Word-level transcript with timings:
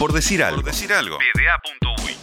Por 0.00 0.14
decir 0.14 0.42
algo. 0.42 0.62
Por 0.62 0.72
decir 0.72 0.94
algo. 0.94 1.18
PDA.uy. 1.18 2.16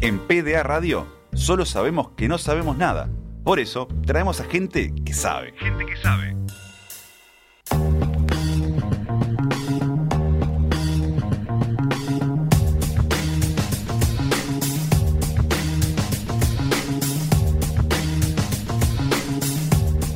En 0.00 0.18
PDA 0.18 0.64
Radio 0.64 1.06
solo 1.32 1.66
sabemos 1.66 2.08
que 2.16 2.26
no 2.26 2.36
sabemos 2.36 2.76
nada. 2.76 3.08
Por 3.44 3.60
eso 3.60 3.86
traemos 4.04 4.40
a 4.40 4.44
gente 4.46 4.92
que 5.04 5.14
sabe. 5.14 5.54
Gente 5.56 5.86
que 5.86 5.96
sabe. 5.96 6.36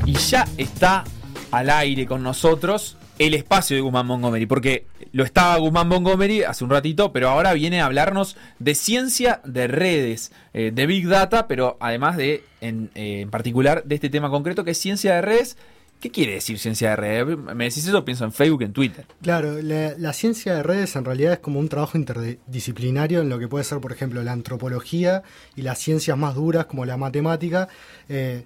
Y 0.06 0.14
ya 0.14 0.45
está 0.56 1.04
al 1.52 1.70
aire 1.70 2.04
con 2.04 2.25
nosotros 2.25 2.96
el 3.19 3.35
espacio 3.35 3.77
de 3.77 3.80
Guzmán 3.80 4.07
Montgomery, 4.07 4.46
porque 4.46 4.87
lo 5.12 5.25
estaba 5.25 5.57
Guzmán 5.57 5.89
Montgomery 5.89 6.43
hace 6.43 6.64
un 6.64 6.71
ratito, 6.71 7.12
pero 7.12 7.29
ahora 7.29 7.52
viene 7.52 7.80
a 7.80 7.87
hablarnos 7.87 8.37
de 8.59 8.75
ciencia 8.75 9.41
de 9.45 9.66
redes, 9.66 10.33
eh, 10.55 10.70
de 10.73 10.87
Big 10.87 11.09
Data, 11.09 11.48
pero 11.48 11.77
además 11.80 12.16
de, 12.16 12.45
en, 12.61 12.91
eh, 12.95 13.20
en, 13.23 13.30
particular, 13.30 13.84
de 13.84 13.95
este 13.97 14.11
tema 14.11 14.30
concreto 14.30 14.65
que 14.65 14.73
es 14.73 14.78
ciencia 14.78 15.16
de 15.16 15.23
redes. 15.23 15.56
¿Qué 16.01 16.11
quiere 16.11 16.34
decir 16.34 16.61
ciencia 16.61 16.91
de 16.91 16.97
redes? 16.97 17.37
Me 17.37 17.65
decís 17.65 17.84
eso, 17.89 18.05
pienso 18.05 18.25
en 18.25 18.33
Facebook, 18.33 18.62
en 18.62 18.73
Twitter. 18.73 19.05
Claro, 19.20 19.61
la, 19.61 20.12
ciencia 20.12 20.55
de 20.55 20.62
redes 20.62 20.95
en 20.95 21.05
realidad 21.05 21.33
es 21.33 21.39
como 21.41 21.59
un 21.59 21.69
trabajo 21.69 21.98
interdisciplinario 21.98 23.20
en 23.20 23.28
lo 23.28 23.41
que 23.41 23.48
puede 23.48 23.64
ser, 23.64 23.80
por 23.80 23.91
ejemplo, 23.91 24.23
la 24.23 24.30
antropología 24.30 25.25
y 25.56 25.62
las 25.62 25.80
ciencias 25.80 26.16
más 26.16 26.37
duras 26.37 26.66
como 26.66 26.84
la 26.84 26.97
matemática. 26.97 27.69
Eh, 28.09 28.45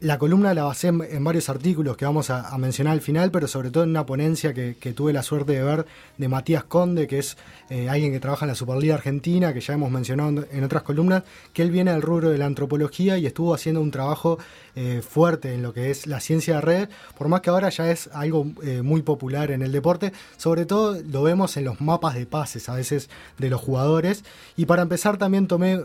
la 0.00 0.18
columna 0.18 0.54
la 0.54 0.64
basé 0.64 0.88
en, 0.88 1.24
varios 1.24 1.48
artículos 1.48 1.96
que 1.96 2.04
vamos 2.04 2.30
a, 2.30 2.56
mencionar 2.58 2.94
al 2.94 3.00
final, 3.00 3.30
pero 3.30 3.46
sobre 3.46 3.70
todo 3.70 3.84
en 3.84 3.90
una 3.90 4.06
ponencia 4.06 4.54
que, 4.54 4.76
que 4.80 4.92
tuve 4.92 5.12
la 5.12 5.22
suerte 5.22 5.52
de 5.52 5.62
ver 5.62 5.86
de 6.16 6.28
Matías 6.28 6.64
Conde, 6.64 7.06
que 7.06 7.18
es 7.18 7.36
eh, 7.68 7.88
alguien 7.88 8.12
que 8.12 8.20
trabaja 8.20 8.44
en 8.44 8.50
la 8.50 8.54
Superliga 8.54 8.94
Argentina, 8.94 9.52
que 9.52 9.60
ya 9.60 9.74
hemos 9.74 9.90
mencionado 9.90 10.46
en 10.50 10.64
otras 10.64 10.82
columnas, 10.82 11.24
que 11.52 11.62
él 11.62 11.70
viene 11.70 11.92
del 11.92 12.02
rubro 12.02 12.30
de 12.30 12.38
la 12.38 12.46
antropología 12.46 13.18
y 13.18 13.26
estuvo 13.26 13.54
haciendo 13.54 13.80
un 13.80 13.90
trabajo 13.90 14.38
eh, 14.76 15.02
fuerte 15.02 15.54
en 15.54 15.62
lo 15.62 15.72
que 15.72 15.90
es 15.90 16.06
la 16.06 16.20
ciencia 16.20 16.56
de 16.56 16.60
red, 16.60 16.88
por 17.18 17.28
más 17.28 17.40
que 17.40 17.50
ahora 17.50 17.68
ya 17.70 17.90
es 17.90 18.08
algo 18.12 18.46
eh, 18.62 18.82
muy 18.82 19.02
popular 19.02 19.50
en 19.50 19.62
el 19.62 19.72
deporte, 19.72 20.12
sobre 20.36 20.66
todo 20.66 21.00
lo 21.02 21.22
vemos 21.22 21.56
en 21.56 21.64
los 21.64 21.80
mapas 21.80 22.14
de 22.14 22.26
pases 22.26 22.68
a 22.68 22.74
veces 22.74 23.10
de 23.38 23.50
los 23.50 23.60
jugadores. 23.60 24.24
Y 24.56 24.66
para 24.66 24.82
empezar 24.82 25.16
también 25.16 25.48
tomé 25.48 25.80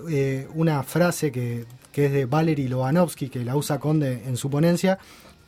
una 0.53 0.83
frase 0.83 1.31
que 1.31 1.65
que 1.91 2.05
es 2.05 2.11
de 2.11 2.25
Valery 2.25 2.67
Lobanovsky, 2.67 3.29
que 3.29 3.43
la 3.43 3.55
usa 3.55 3.79
Conde 3.79 4.23
en 4.25 4.37
su 4.37 4.49
ponencia, 4.49 4.97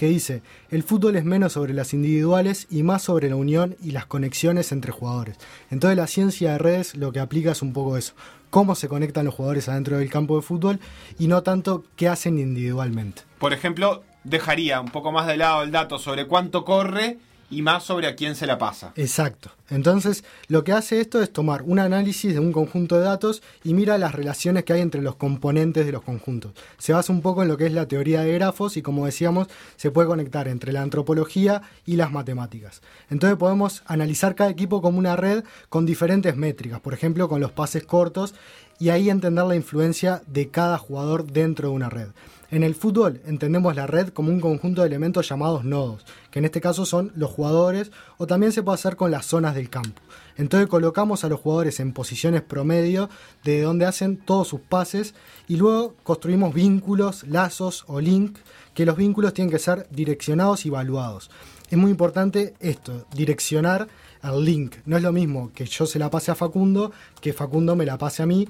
que 0.04 0.10
dice, 0.10 0.42
el 0.70 0.84
fútbol 0.84 1.16
es 1.16 1.24
menos 1.24 1.54
sobre 1.54 1.74
las 1.74 1.94
individuales 1.94 2.68
y 2.70 2.84
más 2.84 3.04
sobre 3.04 3.30
la 3.30 3.38
unión 3.38 3.78
y 3.82 3.92
las 3.92 4.06
conexiones 4.06 4.74
entre 4.74 4.92
jugadores. 4.92 5.38
Entonces 5.72 5.96
la 5.96 6.08
ciencia 6.08 6.52
de 6.52 6.58
redes 6.58 6.96
lo 6.96 7.14
que 7.14 7.22
aplica 7.22 7.54
es 7.54 7.62
un 7.62 7.72
poco 7.72 7.96
eso, 7.96 8.14
cómo 8.50 8.76
se 8.76 8.90
conectan 8.90 9.24
los 9.24 9.34
jugadores 9.34 9.70
adentro 9.70 9.98
del 9.98 10.10
campo 10.10 10.36
de 10.36 10.42
fútbol 10.42 10.82
y 11.20 11.28
no 11.28 11.42
tanto 11.42 11.86
qué 11.96 12.10
hacen 12.10 12.38
individualmente. 12.38 13.22
Por 13.40 13.54
ejemplo, 13.54 14.04
dejaría 14.26 14.82
un 14.82 14.90
poco 14.90 15.14
más 15.14 15.26
de 15.26 15.38
lado 15.38 15.64
el 15.64 15.72
dato 15.72 15.98
sobre 15.98 16.28
cuánto 16.28 16.66
corre 16.66 17.18
y 17.54 17.62
más 17.62 17.84
sobre 17.84 18.08
a 18.08 18.16
quién 18.16 18.36
se 18.36 18.48
la 18.48 18.58
pasa. 18.58 18.94
Exacto. 18.96 19.52
Entonces, 19.70 20.24
lo 20.48 20.64
que 20.64 20.72
hace 20.72 21.00
esto 21.00 21.22
es 21.22 21.32
tomar 21.32 21.64
un 21.64 21.80
análisis 21.80 22.34
de 22.34 22.40
un 22.40 22.52
conjunto 22.52 22.98
de 22.98 23.06
datos 23.06 23.42
y 23.64 23.74
mira 23.74 23.98
las 23.98 24.14
relaciones 24.14 24.64
que 24.64 24.74
hay 24.74 24.82
entre 24.82 25.02
los 25.02 25.16
componentes 25.16 25.86
de 25.86 25.92
los 25.92 26.04
conjuntos. 26.04 26.52
Se 26.78 26.94
basa 26.94 27.14
un 27.14 27.22
poco 27.22 27.42
en 27.42 27.48
lo 27.48 27.58
que 27.58 27.66
es 27.66 27.74
la 27.74 27.88
teoría 27.88 28.22
de 28.22 28.34
grafos 28.34 28.78
y 28.78 28.82
como 28.82 29.06
decíamos, 29.06 29.48
se 29.76 29.92
puede 29.92 30.08
conectar 30.08 30.48
entre 30.48 30.74
la 30.74 30.82
antropología 30.82 31.62
y 31.86 31.96
las 31.96 32.12
matemáticas. 32.12 32.82
Entonces 33.10 33.38
podemos 33.38 33.84
analizar 33.86 34.36
cada 34.36 34.50
equipo 34.50 34.82
como 34.82 35.00
una 35.00 35.16
red 35.16 35.44
con 35.70 35.86
diferentes 35.86 36.36
métricas, 36.36 36.80
por 36.80 36.94
ejemplo, 36.94 37.30
con 37.30 37.42
los 37.42 37.52
pases 37.52 37.84
cortos 37.84 38.36
y 38.80 38.90
ahí 38.90 39.10
entender 39.10 39.46
la 39.46 39.56
influencia 39.56 40.22
de 40.28 40.50
cada 40.50 40.78
jugador 40.78 41.26
dentro 41.26 41.70
de 41.70 41.76
una 41.76 41.90
red. 41.90 42.10
En 42.54 42.62
el 42.62 42.76
fútbol 42.76 43.20
entendemos 43.26 43.76
la 43.76 43.88
red 43.88 44.10
como 44.10 44.30
un 44.30 44.40
conjunto 44.40 44.82
de 44.82 44.88
elementos 44.88 45.28
llamados 45.28 45.64
nodos, 45.64 46.06
que 46.30 46.38
en 46.38 46.46
este 46.46 46.62
caso 46.62 46.86
son 46.86 47.12
los 47.16 47.32
jugadores 47.32 47.92
o 48.20 48.28
también 48.28 48.52
se 48.52 48.62
puede 48.62 48.76
hacer 48.76 48.96
con 48.96 49.10
las 49.10 49.26
zonas 49.26 49.56
del 49.56 49.72
campo. 49.72 50.04
Entonces 50.38 50.70
colocamos 50.70 51.24
a 51.24 51.30
los 51.30 51.40
jugadores 51.40 51.80
en 51.80 51.94
posiciones 51.94 52.44
promedio 52.44 53.10
de 53.44 53.62
donde 53.62 53.88
hacen 53.88 54.18
todos 54.18 54.50
sus 54.50 54.60
pases 54.60 55.16
y 55.48 55.56
luego 55.56 55.96
construimos 56.04 56.54
vínculos, 56.54 57.24
lazos 57.24 57.86
o 57.88 58.00
link, 58.00 58.38
que 58.76 58.86
los 58.86 58.98
vínculos 58.98 59.34
tienen 59.34 59.52
que 59.52 59.58
ser 59.58 59.88
direccionados 59.90 60.66
y 60.66 60.70
evaluados. 60.70 61.32
Es 61.72 61.78
muy 61.80 61.90
importante 61.90 62.54
esto, 62.60 63.08
direccionar 63.16 63.88
el 64.24 64.44
link. 64.44 64.76
No 64.86 64.98
es 64.98 65.04
lo 65.04 65.12
mismo 65.12 65.52
que 65.54 65.66
yo 65.66 65.86
se 65.86 66.00
la 66.00 66.10
pase 66.10 66.32
a 66.32 66.36
Facundo 66.36 66.92
que 67.22 67.34
Facundo 67.34 67.76
me 67.76 67.86
la 67.86 67.98
pase 67.98 68.24
a 68.24 68.26
mí 68.26 68.48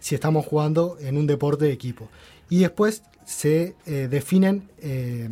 si 0.00 0.14
estamos 0.14 0.44
jugando 0.46 0.96
en 1.00 1.16
un 1.16 1.26
deporte 1.26 1.66
de 1.66 1.72
equipo. 1.72 2.08
Y 2.50 2.58
después 2.58 3.02
se 3.24 3.76
eh, 3.86 4.08
definen 4.10 4.68
eh, 4.78 5.28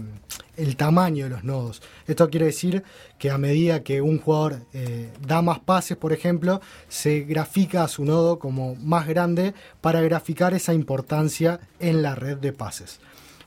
el 0.56 0.76
tamaño 0.76 1.24
de 1.24 1.30
los 1.30 1.44
nodos. 1.44 1.82
Esto 2.06 2.30
quiere 2.30 2.46
decir 2.46 2.82
que 3.18 3.30
a 3.30 3.38
medida 3.38 3.82
que 3.82 4.00
un 4.00 4.18
jugador 4.18 4.60
eh, 4.72 5.10
da 5.26 5.42
más 5.42 5.58
pases, 5.58 5.96
por 5.96 6.12
ejemplo, 6.12 6.60
se 6.88 7.20
grafica 7.20 7.84
a 7.84 7.88
su 7.88 8.04
nodo 8.04 8.38
como 8.38 8.76
más 8.76 9.06
grande 9.06 9.54
para 9.80 10.00
graficar 10.00 10.54
esa 10.54 10.72
importancia 10.72 11.60
en 11.78 12.02
la 12.02 12.14
red 12.14 12.38
de 12.38 12.52
pases. 12.52 13.00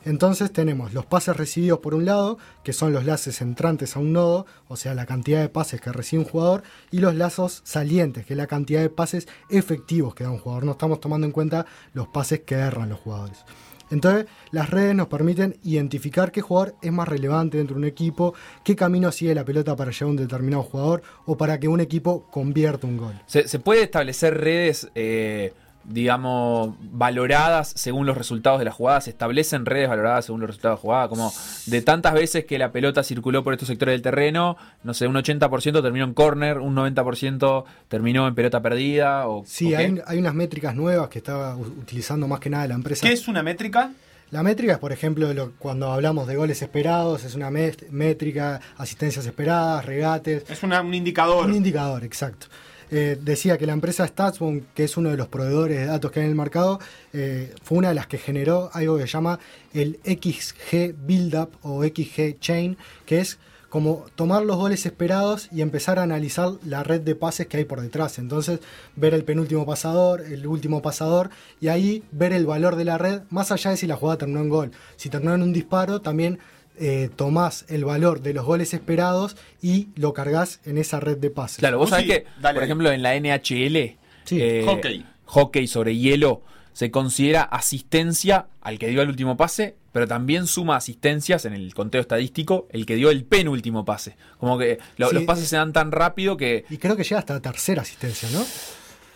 Entonces 0.06 0.52
tenemos 0.52 0.94
los 0.94 1.06
pases 1.06 1.36
recibidos 1.38 1.80
por 1.80 1.96
un 1.96 2.06
lado, 2.06 2.38
que 2.64 2.74
son 2.74 2.94
los 2.94 3.06
lazos 3.06 3.42
entrantes 3.42 3.96
a 3.96 4.00
un 4.00 4.14
nodo, 4.14 4.46
o 4.68 4.76
sea, 4.76 4.94
la 4.94 5.06
cantidad 5.06 5.42
de 5.42 5.50
pases 5.50 5.80
que 5.82 5.92
recibe 5.92 6.24
un 6.24 6.30
jugador, 6.30 6.64
y 6.92 7.00
los 7.00 7.16
lazos 7.16 7.62
salientes, 7.64 8.26
que 8.26 8.34
es 8.34 8.38
la 8.38 8.48
cantidad 8.48 8.82
de 8.82 8.90
pases 8.90 9.28
efectivos 9.50 10.14
que 10.14 10.24
da 10.24 10.32
un 10.32 10.40
jugador. 10.40 10.66
No 10.66 10.74
estamos 10.74 11.00
tomando 11.00 11.26
en 11.26 11.32
cuenta 11.32 11.66
los 11.94 12.08
pases 12.08 12.42
que 12.42 12.56
erran 12.56 12.90
los 12.90 13.00
jugadores. 13.00 13.46
Entonces, 13.94 14.26
las 14.52 14.70
redes 14.72 14.96
nos 14.96 15.08
permiten 15.08 15.58
identificar 15.64 16.32
qué 16.32 16.42
jugador 16.42 16.76
es 16.82 16.92
más 16.92 17.08
relevante 17.08 17.58
dentro 17.58 17.76
de 17.76 17.82
un 17.82 17.88
equipo, 17.88 18.34
qué 18.64 18.76
camino 18.76 19.12
sigue 19.12 19.36
la 19.36 19.46
pelota 19.46 19.76
para 19.76 19.92
llegar 19.92 20.08
a 20.08 20.12
un 20.12 20.16
determinado 20.16 20.64
jugador 20.64 21.04
o 21.26 21.38
para 21.38 21.60
que 21.60 21.68
un 21.68 21.80
equipo 21.80 22.26
convierta 22.32 22.88
un 22.88 22.98
gol. 22.98 23.22
¿Se, 23.28 23.60
puede 23.60 23.84
establecer 23.84 24.40
redes 24.40 24.90
eh, 24.96 25.54
digamos, 25.86 26.76
valoradas 26.80 27.74
según 27.76 28.06
los 28.06 28.18
resultados 28.18 28.60
de 28.60 28.66
la 28.66 28.72
jugada, 28.72 29.02
se 29.02 29.10
establecen 29.10 29.66
redes 29.66 29.90
valoradas 29.90 30.26
según 30.26 30.42
los 30.42 30.48
resultados 30.48 30.78
de 30.78 30.80
la 30.80 30.82
jugada, 30.82 31.08
como 31.08 31.34
de 31.66 31.82
tantas 31.82 32.14
veces 32.14 32.46
que 32.46 32.58
la 32.58 32.72
pelota 32.72 33.04
circuló 33.04 33.44
por 33.44 33.54
estos 33.54 33.68
sectores 33.68 33.94
del 33.94 34.02
terreno, 34.02 34.58
no 34.84 34.94
sé, 34.94 35.08
un 35.08 35.16
80% 35.16 35.82
terminó 35.82 36.06
en 36.06 36.14
corner, 36.14 36.60
un 36.60 36.76
90% 36.76 37.66
terminó 37.88 38.28
en 38.28 38.36
pelota 38.36 38.62
perdida. 38.62 39.28
O, 39.28 39.44
sí, 39.46 39.74
¿o 39.74 39.78
hay, 39.78 40.00
hay, 40.06 40.18
unas 40.18 40.34
métricas 40.34 40.76
nuevas 40.76 41.10
que 41.10 41.20
está 41.20 41.56
utilizando 41.56 42.28
más 42.28 42.40
que 42.40 42.50
nada 42.50 42.68
la 42.68 42.76
empresa. 42.76 43.06
¿Qué 43.06 43.14
es 43.14 43.28
una 43.28 43.44
métrica? 43.44 43.92
La 44.32 44.42
métrica 44.42 44.74
es, 44.74 44.80
por 44.80 44.92
ejemplo, 44.92 45.32
lo, 45.34 45.52
cuando 45.60 45.92
hablamos 45.92 46.26
de 46.28 46.36
goles 46.36 46.62
esperados, 46.62 47.24
es 47.24 47.36
una 47.36 47.52
métrica, 47.52 48.60
asistencias 48.78 49.26
esperadas, 49.26 49.86
regates. 49.86 50.50
Es 50.50 50.64
una, 50.64 50.82
un 50.82 50.94
indicador. 50.94 51.46
Un 51.46 51.56
indicador, 51.56 52.04
exacto. 52.04 52.48
Eh, 52.96 53.18
decía 53.20 53.58
que 53.58 53.66
la 53.66 53.74
empresa 53.74 54.06
Statsbomb, 54.06 54.66
que 54.76 54.84
es 54.84 54.98
uno 54.98 55.10
de 55.10 55.18
los 55.18 55.28
proveedores 55.28 55.80
de 55.80 55.86
datos 55.88 56.12
que 56.12 56.20
hay 56.20 56.26
en 56.26 56.30
el 56.30 56.38
mercado, 56.38 56.80
eh, 57.12 57.52
fue 57.64 57.80
una 57.80 57.90
de 57.90 57.96
las 57.96 58.06
que 58.06 58.20
generó 58.20 58.70
algo 58.72 58.98
que 58.98 59.08
se 59.08 59.08
llama 59.08 59.40
el 59.74 60.00
XG 60.06 60.94
Buildup 60.96 61.56
o 61.64 61.84
XG 61.84 62.38
Chain, 62.40 62.78
que 63.08 63.20
es 63.20 63.40
como 63.70 64.06
tomar 64.14 64.44
los 64.44 64.58
goles 64.58 64.86
esperados 64.86 65.50
y 65.52 65.62
empezar 65.62 65.98
a 65.98 66.04
analizar 66.04 66.52
la 66.64 66.84
red 66.84 67.02
de 67.02 67.16
pases 67.16 67.48
que 67.48 67.58
hay 67.58 67.66
por 67.66 67.82
detrás. 67.82 68.20
Entonces, 68.20 68.60
ver 68.96 69.16
el 69.16 69.24
penúltimo 69.24 69.66
pasador, 69.66 70.22
el 70.22 70.46
último 70.46 70.84
pasador, 70.84 71.32
y 71.60 71.70
ahí 71.70 72.04
ver 72.12 72.32
el 72.32 72.46
valor 72.46 72.76
de 72.76 72.86
la 72.86 73.00
red, 73.00 73.24
más 73.32 73.52
allá 73.52 73.72
de 73.72 73.78
si 73.78 73.88
la 73.88 73.96
jugada 73.96 74.20
terminó 74.20 74.42
en 74.42 74.50
gol. 74.50 74.72
Si 74.98 75.10
terminó 75.10 75.34
en 75.34 75.42
un 75.42 75.52
disparo, 75.52 76.00
también 76.00 76.38
eh, 76.80 77.10
tomás 77.16 77.66
el 77.70 77.86
valor 77.86 78.22
de 78.22 78.34
los 78.34 78.46
goles 78.46 78.74
esperados 78.74 79.38
y 79.62 79.90
lo 79.96 80.14
cargas 80.14 80.60
en 80.66 80.78
esa 80.78 81.00
red 81.00 81.18
de 81.18 81.30
pases. 81.30 81.60
Claro, 81.60 81.78
vos 81.78 81.90
sabés 81.90 82.06
que, 82.06 82.26
dale, 82.42 82.56
por 82.56 82.64
ejemplo, 82.64 82.92
en 82.92 83.04
la 83.04 83.16
NHL, 83.20 83.98
sí. 84.24 84.42
eh, 84.42 84.64
hockey. 84.66 85.06
hockey 85.26 85.68
sobre 85.68 85.96
hielo, 85.98 86.42
se 86.74 86.90
considera 86.90 87.44
asistencia 87.44 88.48
al 88.62 88.80
que 88.80 88.88
dio 88.88 89.02
el 89.02 89.10
último 89.10 89.38
pase, 89.38 89.76
pero 89.92 90.08
también 90.08 90.48
suma 90.48 90.76
asistencias 90.76 91.46
en 91.46 91.54
el 91.54 91.74
conteo 91.76 92.02
estadístico 92.02 92.68
el 92.72 92.86
que 92.86 92.96
dio 92.96 93.12
el 93.12 93.26
penúltimo 93.26 93.86
pase. 93.86 94.18
Como 94.40 94.58
que 94.58 94.80
lo, 94.98 95.10
sí. 95.10 95.16
los 95.16 95.24
pases 95.24 95.48
se 95.48 95.56
dan 95.56 95.72
tan 95.72 95.92
rápido 95.92 96.36
que. 96.36 96.66
Y 96.70 96.78
creo 96.78 96.98
que 96.98 97.04
llega 97.04 97.20
hasta 97.20 97.36
la 97.36 97.42
tercera 97.42 97.84
asistencia, 97.84 98.30
¿no? 98.32 98.44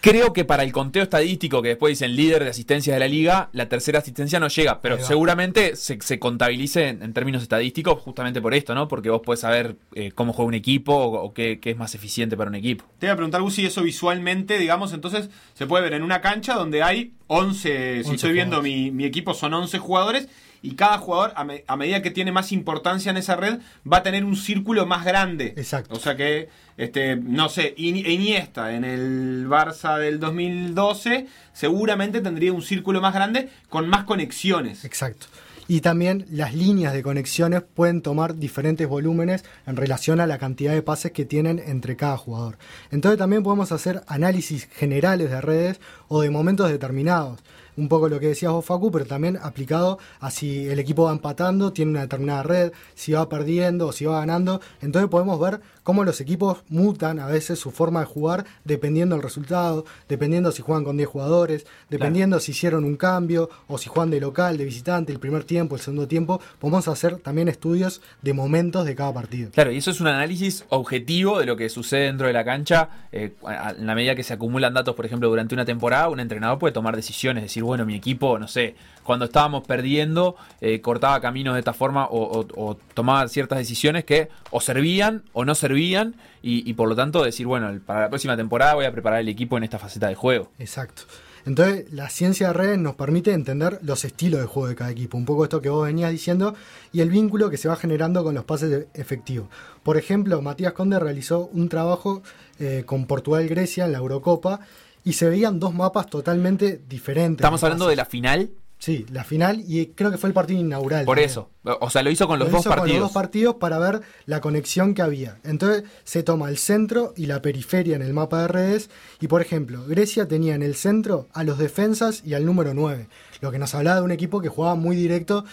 Creo 0.07 0.31
que 0.31 0.45
para 0.45 0.63
el 0.63 0.71
conteo 0.71 1.03
estadístico, 1.03 1.61
que 1.61 1.67
después 1.67 1.91
dicen 1.91 2.15
líder 2.15 2.41
de 2.45 2.51
asistencias 2.51 2.95
de 2.95 2.99
la 3.01 3.09
liga, 3.09 3.49
la 3.51 3.67
tercera 3.67 3.99
asistencia 3.99 4.39
no 4.39 4.47
llega, 4.47 4.79
pero 4.79 4.97
seguramente 5.03 5.75
se, 5.75 5.99
se 5.99 6.17
contabilice 6.17 6.87
en, 6.87 7.03
en, 7.03 7.11
términos 7.11 7.43
estadísticos 7.43 7.99
justamente 7.99 8.41
por 8.41 8.53
esto, 8.53 8.73
¿no? 8.73 8.87
Porque 8.87 9.09
vos 9.09 9.19
podés 9.19 9.41
saber 9.41 9.75
eh, 9.95 10.13
cómo 10.15 10.31
juega 10.31 10.47
un 10.47 10.53
equipo 10.53 10.93
o, 10.95 11.25
o 11.25 11.33
qué, 11.33 11.59
qué, 11.59 11.71
es 11.71 11.77
más 11.77 11.93
eficiente 11.93 12.37
para 12.37 12.49
un 12.49 12.55
equipo. 12.55 12.85
Te 12.99 13.07
voy 13.07 13.11
a 13.11 13.15
preguntar, 13.17 13.41
Gusi, 13.41 13.65
eso 13.65 13.83
visualmente, 13.83 14.57
digamos, 14.57 14.93
entonces 14.93 15.29
se 15.53 15.67
puede 15.67 15.83
ver 15.83 15.95
en 15.95 16.03
una 16.03 16.21
cancha 16.21 16.53
donde 16.53 16.83
hay 16.83 17.11
11, 17.27 17.97
11 17.97 18.03
si 18.05 18.15
estoy 18.15 18.31
viendo 18.31 18.61
mi, 18.61 18.91
mi, 18.91 19.03
equipo 19.03 19.33
son 19.33 19.53
11 19.55 19.77
jugadores 19.77 20.29
y 20.61 20.75
cada 20.75 20.97
jugador, 20.97 21.33
a, 21.35 21.43
me- 21.43 21.63
a 21.67 21.75
medida 21.77 22.01
que 22.01 22.11
tiene 22.11 22.31
más 22.31 22.51
importancia 22.51 23.09
en 23.09 23.17
esa 23.17 23.35
red, 23.35 23.59
va 23.91 23.97
a 23.97 24.03
tener 24.03 24.25
un 24.25 24.35
círculo 24.35 24.85
más 24.85 25.05
grande. 25.05 25.53
Exacto. 25.57 25.93
O 25.95 25.99
sea 25.99 26.15
que, 26.15 26.49
este, 26.77 27.15
no 27.15 27.49
sé, 27.49 27.75
Ini- 27.77 28.05
Iniesta 28.07 28.73
en 28.73 28.83
el 28.83 29.47
Barça 29.47 29.97
del 29.97 30.19
2012 30.19 31.27
seguramente 31.53 32.21
tendría 32.21 32.53
un 32.53 32.61
círculo 32.61 33.01
más 33.01 33.13
grande 33.13 33.49
con 33.69 33.87
más 33.89 34.03
conexiones. 34.03 34.85
Exacto. 34.85 35.27
Y 35.69 35.81
también 35.81 36.25
las 36.31 36.53
líneas 36.55 36.93
de 36.93 37.03
conexiones 37.03 37.61
pueden 37.61 38.01
tomar 38.01 38.35
diferentes 38.35 38.87
volúmenes 38.87 39.43
en 39.65 39.75
relación 39.75 40.21
a 40.21 40.27
la 40.27 40.37
cantidad 40.37 40.71
de 40.73 40.81
pases 40.81 41.11
que 41.11 41.25
tienen 41.25 41.59
entre 41.59 41.97
cada 41.97 42.15
jugador. 42.15 42.57
Entonces 42.89 43.17
también 43.17 43.43
podemos 43.43 43.73
hacer 43.73 44.01
análisis 44.07 44.69
generales 44.71 45.29
de 45.29 45.41
redes 45.41 45.81
o 46.07 46.21
de 46.21 46.29
momentos 46.29 46.69
determinados. 46.71 47.41
Un 47.77 47.87
poco 47.87 48.09
lo 48.09 48.19
que 48.19 48.27
decías 48.27 48.51
vos, 48.51 48.65
Facu, 48.65 48.91
pero 48.91 49.05
también 49.05 49.37
aplicado 49.41 49.99
a 50.19 50.31
si 50.31 50.67
el 50.67 50.79
equipo 50.79 51.03
va 51.03 51.11
empatando, 51.11 51.71
tiene 51.71 51.91
una 51.91 52.01
determinada 52.01 52.43
red, 52.43 52.71
si 52.95 53.11
va 53.13 53.29
perdiendo 53.29 53.87
o 53.87 53.91
si 53.91 54.05
va 54.05 54.19
ganando. 54.19 54.59
Entonces 54.81 55.09
podemos 55.09 55.39
ver 55.39 55.61
cómo 55.83 56.03
los 56.03 56.19
equipos 56.19 56.63
mutan 56.69 57.19
a 57.19 57.27
veces 57.27 57.59
su 57.59 57.71
forma 57.71 58.01
de 58.01 58.07
jugar 58.07 58.45
dependiendo 58.65 59.15
del 59.15 59.23
resultado, 59.23 59.85
dependiendo 60.09 60.51
si 60.51 60.61
juegan 60.61 60.83
con 60.83 60.97
10 60.97 61.07
jugadores, 61.07 61.65
dependiendo 61.89 62.39
si 62.39 62.51
hicieron 62.51 62.83
un 62.83 62.97
cambio 62.97 63.49
o 63.67 63.77
si 63.77 63.89
juegan 63.89 64.09
de 64.09 64.19
local, 64.19 64.57
de 64.57 64.65
visitante, 64.65 65.13
el 65.13 65.19
primer 65.19 65.43
tiempo, 65.43 65.75
el 65.75 65.81
segundo 65.81 66.07
tiempo. 66.07 66.41
Podemos 66.59 66.87
hacer 66.87 67.17
también 67.17 67.47
estudios 67.47 68.01
de 68.21 68.33
momentos 68.33 68.85
de 68.85 68.95
cada 68.95 69.13
partido. 69.13 69.51
Claro, 69.51 69.71
y 69.71 69.77
eso 69.77 69.91
es 69.91 70.01
un 70.01 70.07
análisis 70.07 70.65
objetivo 70.69 71.39
de 71.39 71.45
lo 71.45 71.55
que 71.55 71.69
sucede 71.69 72.05
dentro 72.05 72.27
de 72.27 72.33
la 72.33 72.43
cancha. 72.43 72.89
eh, 73.11 73.33
en 73.77 73.85
la 73.85 73.95
medida 73.95 74.15
que 74.15 74.23
se 74.23 74.33
acumulan 74.33 74.73
datos, 74.73 74.95
por 74.95 75.05
ejemplo, 75.05 75.29
durante 75.29 75.53
una 75.53 75.65
temporada, 75.65 76.09
un 76.09 76.19
entrenador 76.19 76.59
puede 76.59 76.73
tomar 76.73 76.95
decisiones, 76.95 77.43
decir, 77.43 77.63
bueno, 77.67 77.85
mi 77.85 77.95
equipo, 77.95 78.39
no 78.39 78.47
sé, 78.47 78.75
cuando 79.03 79.25
estábamos 79.25 79.65
perdiendo, 79.65 80.35
eh, 80.59 80.81
cortaba 80.81 81.21
caminos 81.21 81.53
de 81.53 81.59
esta 81.59 81.73
forma 81.73 82.07
o, 82.09 82.77
tomaba 82.93 83.27
ciertas 83.27 83.59
decisiones 83.59 84.03
que 84.03 84.29
o 84.51 84.59
servían 84.59 85.23
o 85.33 85.45
no 85.45 85.55
servían, 85.55 86.15
y, 86.41 86.73
por 86.75 86.87
lo 86.87 86.95
tanto 86.95 87.23
decir, 87.23 87.45
bueno, 87.45 87.77
para 87.85 88.01
la 88.01 88.09
próxima 88.09 88.37
temporada 88.37 88.75
voy 88.75 88.85
a 88.85 88.91
preparar 88.93 89.19
el 89.19 89.27
equipo 89.27 89.57
en 89.57 89.65
esta 89.65 89.79
faceta 89.79 90.07
de 90.07 90.15
juego. 90.15 90.49
Exacto. 90.59 91.03
Entonces, 91.45 91.91
la 91.91 92.09
ciencia 92.09 92.47
de 92.47 92.53
redes 92.53 92.77
nos 92.77 92.95
permite 92.95 93.31
entender 93.31 93.79
los 93.81 94.03
estilos 94.05 94.41
de 94.41 94.47
juego 94.47 94.67
de 94.67 94.75
cada 94.75 94.91
equipo. 94.91 95.17
Un 95.17 95.25
poco 95.25 95.43
esto 95.43 95.61
que 95.61 95.69
vos 95.69 95.85
venías 95.85 96.11
diciendo 96.11 96.55
y 96.91 97.01
el 97.01 97.09
vínculo 97.09 97.49
que 97.49 97.57
se 97.57 97.69
va 97.69 97.75
generando 97.75 98.23
con 98.23 98.35
los 98.35 98.43
pases 98.43 98.87
efectivos. 98.93 99.47
Por 99.83 99.97
ejemplo, 99.97 100.41
Matías 100.41 100.73
Conde 100.73 100.99
realizó 100.99 101.49
un 101.53 101.69
trabajo 101.69 102.21
eh, 102.59 102.83
con 102.85 103.05
Portugal-Grecia 103.05 103.85
en 103.85 103.93
la 103.93 103.97
Eurocopa 103.99 104.59
y 105.07 105.13
se 105.13 105.29
veían 105.29 105.59
dos 105.59 105.73
mapas 105.73 106.07
totalmente 106.07 106.81
diferentes. 106.87 107.39
Estamos 107.43 107.63
hablando 107.63 107.87
de 107.87 107.95
la 107.95 108.05
final, 108.05 108.49
Sí, 108.79 109.07
la 109.11 109.23
final 109.23 109.63
y 109.67 109.87
creo 109.87 110.11
que 110.11 110.19
fue 110.19 110.29
el 110.29 110.35
partido 110.35 110.59
inaugural. 110.59 111.03
por 111.05 111.15
también. 111.15 111.31
eso. 111.31 111.49
O 111.81 111.89
sea, 111.89 112.03
lo 112.03 112.11
hizo 112.11 112.27
con 112.27 112.37
los 112.37 112.49
Lo 112.49 112.51
dos 112.51 112.61
hizo 112.61 112.69
con 112.69 112.77
partidos. 112.77 112.99
los 112.99 113.09
dos 113.09 113.13
partidos 113.13 113.55
para 113.55 113.79
ver 113.79 114.01
la 114.27 114.39
conexión 114.39 114.93
que 114.93 115.01
había. 115.01 115.39
Entonces 115.43 115.83
se 116.03 116.21
toma 116.21 116.47
el 116.49 116.59
centro 116.59 117.11
y 117.17 117.25
la 117.25 117.41
periferia 117.41 117.95
en 117.95 118.03
el 118.03 118.13
mapa 118.13 118.41
de 118.43 118.47
redes. 118.49 118.91
Y 119.19 119.27
por 119.29 119.41
ejemplo, 119.41 119.83
Grecia 119.87 120.27
tenía 120.27 120.53
en 120.53 120.61
el 120.61 120.75
centro 120.75 121.27
a 121.33 121.43
los 121.43 121.57
defensas 121.57 122.21
y 122.23 122.35
al 122.35 122.45
número 122.45 122.75
9. 122.75 123.07
Lo 123.41 123.49
que 123.51 123.57
nos 123.57 123.73
hablaba 123.73 123.97
de 123.97 124.03
un 124.05 124.11
equipo 124.11 124.41
que 124.41 124.49
jugaba 124.49 124.75
muy 124.75 124.95
directo 124.95 125.43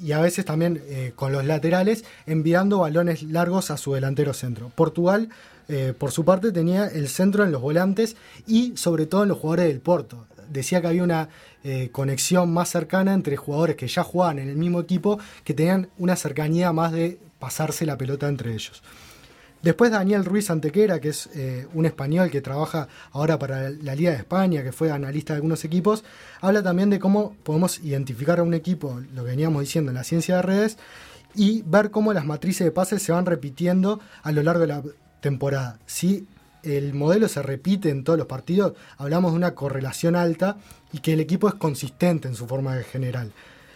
y 0.00 0.12
a 0.12 0.20
veces 0.20 0.44
también 0.44 0.80
eh, 0.86 1.12
con 1.16 1.32
los 1.32 1.44
laterales 1.44 2.04
enviando 2.26 2.78
balones 2.78 3.24
largos 3.24 3.72
a 3.72 3.76
su 3.76 3.92
delantero 3.94 4.32
centro. 4.34 4.70
Portugal, 4.76 5.30
eh, 5.68 5.94
por 5.96 6.12
su 6.12 6.24
parte, 6.24 6.50
tenía 6.50 6.86
el 6.86 7.08
centro 7.08 7.44
en 7.44 7.52
los 7.52 7.60
volantes 7.60 8.16
y 8.46 8.76
sobre 8.76 9.06
todo 9.06 9.22
en 9.22 9.28
los 9.28 9.38
jugadores 9.38 9.68
del 9.68 9.80
Porto. 9.80 10.26
Decía 10.48 10.80
que 10.80 10.86
había 10.86 11.02
una 11.02 11.28
eh, 11.62 11.90
conexión 11.92 12.50
más 12.52 12.70
cercana 12.70 13.12
entre 13.12 13.36
jugadores 13.36 13.76
que 13.76 13.86
ya 13.86 14.02
jugaban 14.02 14.38
en 14.38 14.48
el 14.48 14.56
mismo 14.56 14.80
equipo, 14.80 15.18
que 15.44 15.52
tenían 15.52 15.90
una 15.98 16.16
cercanía 16.16 16.72
más 16.72 16.92
de 16.92 17.18
pasarse 17.38 17.84
la 17.84 17.98
pelota 17.98 18.28
entre 18.28 18.52
ellos. 18.54 18.82
Después 19.62 19.90
Daniel 19.90 20.24
Ruiz 20.24 20.50
Antequera, 20.50 21.00
que 21.00 21.08
es 21.08 21.28
eh, 21.34 21.66
un 21.74 21.84
español 21.84 22.30
que 22.30 22.40
trabaja 22.40 22.88
ahora 23.10 23.38
para 23.38 23.70
la 23.70 23.94
Liga 23.94 24.12
de 24.12 24.18
España, 24.18 24.62
que 24.62 24.70
fue 24.70 24.90
analista 24.92 25.32
de 25.32 25.38
algunos 25.38 25.64
equipos, 25.64 26.04
habla 26.40 26.62
también 26.62 26.90
de 26.90 27.00
cómo 27.00 27.34
podemos 27.42 27.80
identificar 27.80 28.38
a 28.38 28.44
un 28.44 28.54
equipo, 28.54 29.00
lo 29.14 29.24
veníamos 29.24 29.60
diciendo 29.62 29.90
en 29.90 29.96
la 29.96 30.04
ciencia 30.04 30.36
de 30.36 30.42
redes, 30.42 30.78
y 31.34 31.62
ver 31.66 31.90
cómo 31.90 32.12
las 32.12 32.24
matrices 32.24 32.64
de 32.64 32.70
pases 32.70 33.02
se 33.02 33.12
van 33.12 33.26
repitiendo 33.26 34.00
a 34.22 34.32
lo 34.32 34.42
largo 34.42 34.62
de 34.62 34.66
la 34.68 34.82
temporada. 35.20 35.78
Si 35.86 36.26
el 36.62 36.94
modelo 36.94 37.28
se 37.28 37.42
repite 37.42 37.90
en 37.90 38.04
todos 38.04 38.18
los 38.18 38.26
partidos, 38.28 38.74
hablamos 38.96 39.32
de 39.32 39.36
una 39.36 39.54
correlación 39.54 40.16
alta 40.16 40.56
y 40.92 40.98
que 40.98 41.12
el 41.12 41.20
equipo 41.20 41.48
es 41.48 41.54
consistente 41.54 42.28
en 42.28 42.34
su 42.34 42.46
forma 42.46 42.74
de 42.76 42.84
general. 42.84 43.32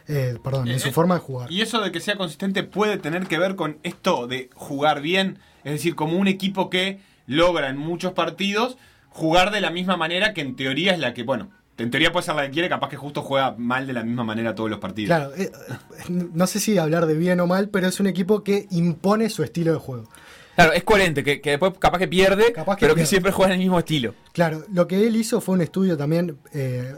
Eh, 0.09 0.37
perdón, 0.43 0.69
en 0.69 0.81
su 0.81 0.89
Eh, 0.89 0.93
forma 0.93 1.15
de 1.15 1.21
jugar. 1.21 1.50
Y 1.53 1.61
eso 1.61 1.81
de 1.81 1.93
que 1.93 2.00
sea 2.00 2.17
consistente 2.17 2.65
puede 2.65 2.99
tener 2.99 3.27
que 3.29 3.39
ver 3.39 3.55
con 3.55 3.79
esto 3.85 4.27
de 4.27 4.50
jugar 4.55 5.00
bien, 5.00 5.39
es 5.65 5.73
decir, 5.73 5.94
como 5.94 6.19
un 6.19 6.27
equipo 6.27 6.71
que 6.71 6.99
logra 7.27 7.69
en 7.69 7.77
muchos 7.77 8.12
partidos 8.12 8.77
jugar 9.11 9.53
de 9.53 9.61
la 9.61 9.71
misma 9.71 9.97
manera 9.97 10.35
que 10.35 10.41
en 10.41 10.56
teoría 10.56 10.93
es 10.93 10.99
la 10.99 11.15
que, 11.15 11.23
bueno, 11.23 11.50
en 11.79 11.91
teoría 11.91 12.12
puede 12.12 12.27
ser 12.27 12.35
la 12.35 12.47
que 12.47 12.50
quiere, 12.50 12.69
capaz 12.69 12.88
que 12.88 12.97
justo 12.97 13.23
juega 13.23 13.55
mal 13.56 13.87
de 13.87 13.93
la 13.93 14.03
misma 14.03 14.25
manera 14.25 14.55
todos 14.55 14.71
los 14.71 14.79
partidos. 14.81 15.09
Claro, 15.17 15.35
eh, 15.37 15.50
eh, 15.53 16.05
no 16.09 16.47
sé 16.47 16.59
si 16.61 16.79
hablar 16.79 17.06
de 17.06 17.15
bien 17.15 17.38
o 17.41 17.47
mal, 17.47 17.69
pero 17.69 17.87
es 17.87 18.00
un 18.00 18.06
equipo 18.09 18.43
que 18.43 18.67
impone 18.71 19.31
su 19.31 19.43
estilo 19.45 19.73
de 19.73 19.79
juego. 19.79 20.09
Claro, 20.54 20.72
es 20.72 20.84
coherente, 20.84 21.25
que, 21.25 21.40
que 21.40 21.50
después 21.50 21.72
capaz 21.78 21.99
que 21.99 22.08
pierde, 22.08 22.52
Capaz 22.52 22.76
que 22.76 22.87
pero 22.87 22.94
que 22.94 23.06
siempre 23.06 23.32
juega 23.32 23.52
en 23.52 23.60
el 23.60 23.64
mismo 23.64 23.78
estilo. 23.78 24.14
Claro, 24.32 24.64
lo 24.72 24.87
que 24.87 25.06
él 25.06 25.16
hizo 25.16 25.40
fue 25.40 25.54
un 25.54 25.62
estudio 25.62 25.96
también 25.96 26.37
eh, 26.52 26.94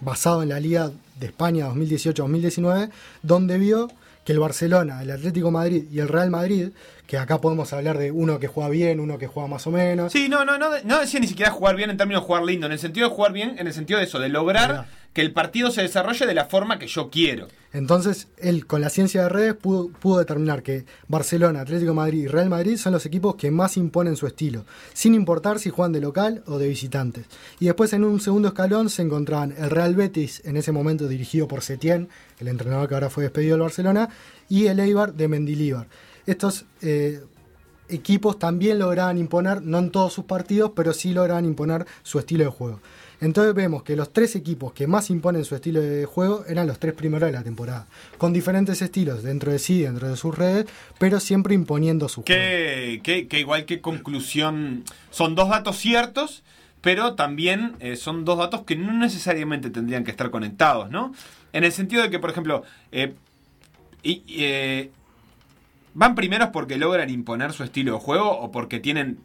basado 0.00 0.42
en 0.42 0.50
la 0.50 0.60
Liga 0.60 0.90
de 1.18 1.26
España 1.26 1.68
2018-2019, 1.68 2.90
donde 3.22 3.58
vio 3.58 3.88
que 4.24 4.32
el 4.32 4.38
Barcelona, 4.38 5.02
el 5.02 5.10
Atlético 5.10 5.48
de 5.48 5.52
Madrid 5.52 5.84
y 5.92 5.98
el 5.98 6.08
Real 6.08 6.30
Madrid, 6.30 6.68
que 7.06 7.18
acá 7.18 7.40
podemos 7.40 7.72
hablar 7.72 7.98
de 7.98 8.10
uno 8.10 8.38
que 8.38 8.46
juega 8.46 8.70
bien, 8.70 8.98
uno 9.00 9.18
que 9.18 9.26
juega 9.26 9.48
más 9.48 9.66
o 9.66 9.70
menos. 9.70 10.12
Sí, 10.12 10.28
no, 10.28 10.44
no, 10.44 10.56
no, 10.56 10.70
no 10.82 11.00
decía 11.00 11.20
ni 11.20 11.26
siquiera 11.26 11.50
jugar 11.50 11.76
bien 11.76 11.90
en 11.90 11.96
términos 11.96 12.22
de 12.22 12.26
jugar 12.26 12.42
lindo, 12.44 12.66
en 12.66 12.72
el 12.72 12.78
sentido 12.78 13.08
de 13.08 13.14
jugar 13.14 13.32
bien, 13.32 13.56
en 13.58 13.66
el 13.66 13.74
sentido 13.74 13.98
de 13.98 14.06
eso, 14.06 14.18
de 14.18 14.30
lograr. 14.30 14.86
Que 15.14 15.22
el 15.22 15.32
partido 15.32 15.70
se 15.70 15.82
desarrolle 15.82 16.26
de 16.26 16.34
la 16.34 16.46
forma 16.46 16.78
que 16.78 16.88
yo 16.88 17.08
quiero. 17.08 17.46
Entonces, 17.72 18.28
él 18.36 18.66
con 18.66 18.80
la 18.80 18.90
ciencia 18.90 19.22
de 19.22 19.28
redes 19.28 19.54
pudo, 19.54 20.18
determinar 20.18 20.62
que 20.62 20.84
Barcelona, 21.06 21.60
Atlético 21.60 21.94
Madrid 21.94 22.24
y 22.24 22.26
Real 22.26 22.50
Madrid 22.50 22.76
son 22.76 22.92
los 22.92 23.06
equipos 23.06 23.36
que 23.36 23.52
más 23.52 23.76
imponen 23.76 24.16
su 24.16 24.26
estilo, 24.26 24.64
sin 24.92 25.14
importar 25.14 25.60
si 25.60 25.70
juegan 25.70 25.92
de 25.92 26.00
local 26.00 26.42
o 26.46 26.58
de 26.58 26.68
visitantes. 26.68 27.26
Y 27.60 27.66
después 27.66 27.92
en 27.92 28.04
un 28.04 28.20
segundo 28.20 28.48
escalón 28.48 28.90
se 28.90 29.02
encontraban 29.02 29.54
el 29.56 29.70
Real 29.70 29.94
Betis, 29.94 30.42
en 30.44 30.56
ese 30.56 30.72
momento 30.72 31.06
dirigido 31.06 31.46
por 31.46 31.62
Setién, 31.62 32.08
el 32.40 32.48
entrenador 32.48 32.88
que 32.88 32.94
ahora 32.94 33.10
fue 33.10 33.22
despedido 33.22 33.54
del 33.54 33.62
Barcelona, 33.62 34.08
y 34.48 34.66
el 34.66 34.80
Eibar 34.80 35.14
de 35.14 35.28
Mendilíbar. 35.28 35.86
Estos 36.26 36.64
eh, 36.82 37.22
equipos 37.88 38.38
también 38.38 38.80
lograban 38.80 39.18
imponer, 39.18 39.62
no 39.62 39.78
en 39.78 39.90
todos 39.90 40.12
sus 40.12 40.24
partidos, 40.24 40.72
pero 40.74 40.92
sí 40.92 41.12
lograban 41.12 41.44
imponer 41.44 41.86
su 42.02 42.18
estilo 42.18 42.44
de 42.44 42.50
juego. 42.50 42.80
Entonces 43.20 43.54
vemos 43.54 43.82
que 43.82 43.96
los 43.96 44.12
tres 44.12 44.36
equipos 44.36 44.72
que 44.72 44.86
más 44.86 45.10
imponen 45.10 45.44
su 45.44 45.54
estilo 45.54 45.80
de 45.80 46.04
juego 46.04 46.44
eran 46.46 46.66
los 46.66 46.78
tres 46.78 46.94
primeros 46.94 47.28
de 47.28 47.32
la 47.32 47.42
temporada, 47.42 47.86
con 48.18 48.32
diferentes 48.32 48.82
estilos 48.82 49.22
dentro 49.22 49.52
de 49.52 49.58
sí, 49.58 49.82
dentro 49.82 50.08
de 50.08 50.16
sus 50.16 50.36
redes, 50.36 50.66
pero 50.98 51.20
siempre 51.20 51.54
imponiendo 51.54 52.08
su 52.08 52.22
juego. 52.22 52.26
Que, 52.26 53.00
que, 53.02 53.28
que 53.28 53.40
igual 53.40 53.64
que 53.64 53.80
conclusión, 53.80 54.84
son 55.10 55.34
dos 55.34 55.48
datos 55.48 55.76
ciertos, 55.76 56.42
pero 56.84 57.14
también 57.14 57.76
eh, 57.80 57.96
son 57.96 58.26
dos 58.26 58.36
datos 58.36 58.62
que 58.62 58.76
no 58.76 58.92
necesariamente 58.92 59.70
tendrían 59.70 60.04
que 60.04 60.10
estar 60.10 60.30
conectados, 60.30 60.90
¿no? 60.90 61.14
En 61.54 61.64
el 61.64 61.72
sentido 61.72 62.02
de 62.02 62.10
que, 62.10 62.18
por 62.18 62.28
ejemplo, 62.28 62.62
eh, 62.92 63.14
y, 64.02 64.22
eh, 64.28 64.90
van 65.94 66.14
primeros 66.14 66.50
porque 66.50 66.76
logran 66.76 67.08
imponer 67.08 67.54
su 67.54 67.64
estilo 67.64 67.94
de 67.94 68.00
juego 68.00 68.30
o 68.38 68.52
porque 68.52 68.80
tienen 68.80 69.18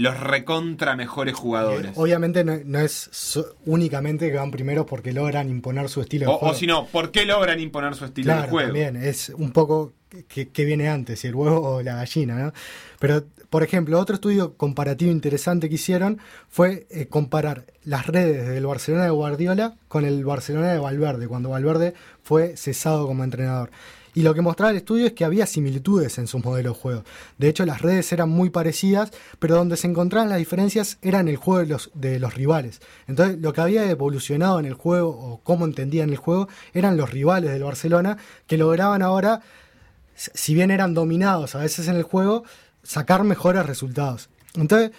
los 0.00 0.18
recontra 0.18 0.96
mejores 0.96 1.34
jugadores. 1.34 1.90
Eh, 1.92 1.94
obviamente 1.96 2.42
no, 2.44 2.58
no 2.64 2.78
es 2.80 3.08
so- 3.12 3.54
únicamente 3.66 4.30
que 4.30 4.36
van 4.36 4.50
primeros 4.50 4.86
porque 4.86 5.12
logran 5.12 5.48
imponer 5.48 5.88
su 5.88 6.00
estilo 6.00 6.26
de 6.30 6.36
juego. 6.38 6.54
o 6.54 6.56
si 6.56 6.66
no, 6.66 6.86
¿por 6.86 7.10
qué 7.10 7.24
logran 7.26 7.60
imponer 7.60 7.94
su 7.94 8.04
estilo 8.04 8.26
Claro, 8.26 8.42
de 8.42 8.48
juego? 8.48 8.68
también, 8.68 8.96
es 8.96 9.28
un 9.30 9.52
poco 9.52 9.92
que, 10.28 10.48
que 10.48 10.64
viene 10.64 10.88
antes, 10.88 11.24
el 11.24 11.34
huevo 11.34 11.60
o 11.76 11.82
la 11.82 11.96
gallina, 11.96 12.34
¿no? 12.36 12.52
Pero, 12.98 13.24
por 13.48 13.62
ejemplo, 13.62 13.98
otro 13.98 14.14
estudio 14.14 14.54
comparativo 14.56 15.10
interesante 15.10 15.68
que 15.68 15.74
hicieron 15.76 16.18
fue 16.48 16.86
eh, 16.90 17.06
comparar 17.06 17.64
las 17.84 18.06
redes 18.06 18.48
del 18.48 18.66
Barcelona 18.66 19.04
de 19.04 19.10
Guardiola 19.10 19.74
con 19.88 20.04
el 20.04 20.24
Barcelona 20.24 20.72
de 20.72 20.78
Valverde, 20.78 21.28
cuando 21.28 21.50
Valverde 21.50 21.94
fue 22.22 22.56
cesado 22.56 23.06
como 23.06 23.22
entrenador. 23.24 23.70
Y 24.14 24.22
lo 24.22 24.34
que 24.34 24.40
mostraba 24.40 24.70
el 24.70 24.78
estudio 24.78 25.06
es 25.06 25.12
que 25.12 25.24
había 25.24 25.46
similitudes 25.46 26.18
en 26.18 26.26
sus 26.26 26.44
modelos 26.44 26.76
de 26.76 26.80
juego. 26.82 27.04
De 27.38 27.48
hecho, 27.48 27.64
las 27.64 27.80
redes 27.80 28.12
eran 28.12 28.28
muy 28.28 28.50
parecidas, 28.50 29.12
pero 29.38 29.56
donde 29.56 29.76
se 29.76 29.86
encontraban 29.86 30.28
las 30.28 30.38
diferencias 30.38 30.98
era 31.02 31.20
en 31.20 31.28
el 31.28 31.36
juego 31.36 31.60
de 31.60 31.66
los, 31.66 31.90
de 31.94 32.18
los 32.18 32.34
rivales. 32.34 32.80
Entonces, 33.06 33.38
lo 33.40 33.52
que 33.52 33.60
había 33.60 33.88
evolucionado 33.90 34.58
en 34.58 34.66
el 34.66 34.74
juego 34.74 35.10
o 35.10 35.40
cómo 35.42 35.64
entendían 35.64 36.10
el 36.10 36.16
juego 36.16 36.48
eran 36.74 36.96
los 36.96 37.10
rivales 37.10 37.50
del 37.52 37.62
Barcelona 37.62 38.18
que 38.46 38.56
lograban 38.56 39.02
ahora 39.02 39.42
si 40.14 40.54
bien 40.54 40.70
eran 40.70 40.92
dominados 40.92 41.54
a 41.54 41.60
veces 41.60 41.88
en 41.88 41.96
el 41.96 42.02
juego, 42.02 42.44
sacar 42.82 43.24
mejores 43.24 43.64
resultados. 43.64 44.28
Entonces, 44.54 44.90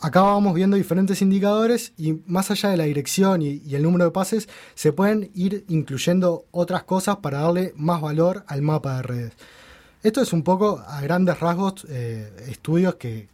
acá 0.00 0.22
vamos 0.22 0.54
viendo 0.54 0.76
diferentes 0.76 1.22
indicadores 1.22 1.92
y 1.96 2.20
más 2.26 2.50
allá 2.50 2.70
de 2.70 2.76
la 2.76 2.84
dirección 2.84 3.42
y, 3.42 3.62
el 3.74 3.82
número 3.82 4.04
de 4.04 4.10
pases, 4.10 4.48
se 4.74 4.92
pueden 4.92 5.30
ir 5.34 5.64
incluyendo 5.68 6.44
otras 6.50 6.84
cosas 6.84 7.16
para 7.16 7.40
darle 7.40 7.72
más 7.76 8.00
valor 8.00 8.44
al 8.46 8.62
mapa 8.62 8.96
de 8.96 9.02
redes. 9.02 9.32
Esto 10.02 10.20
es 10.20 10.32
un 10.32 10.42
poco 10.42 10.82
a 10.86 11.00
grandes 11.00 11.40
rasgos 11.40 11.86
eh, 11.88 12.30
estudios 12.48 12.96
que, 12.96 13.28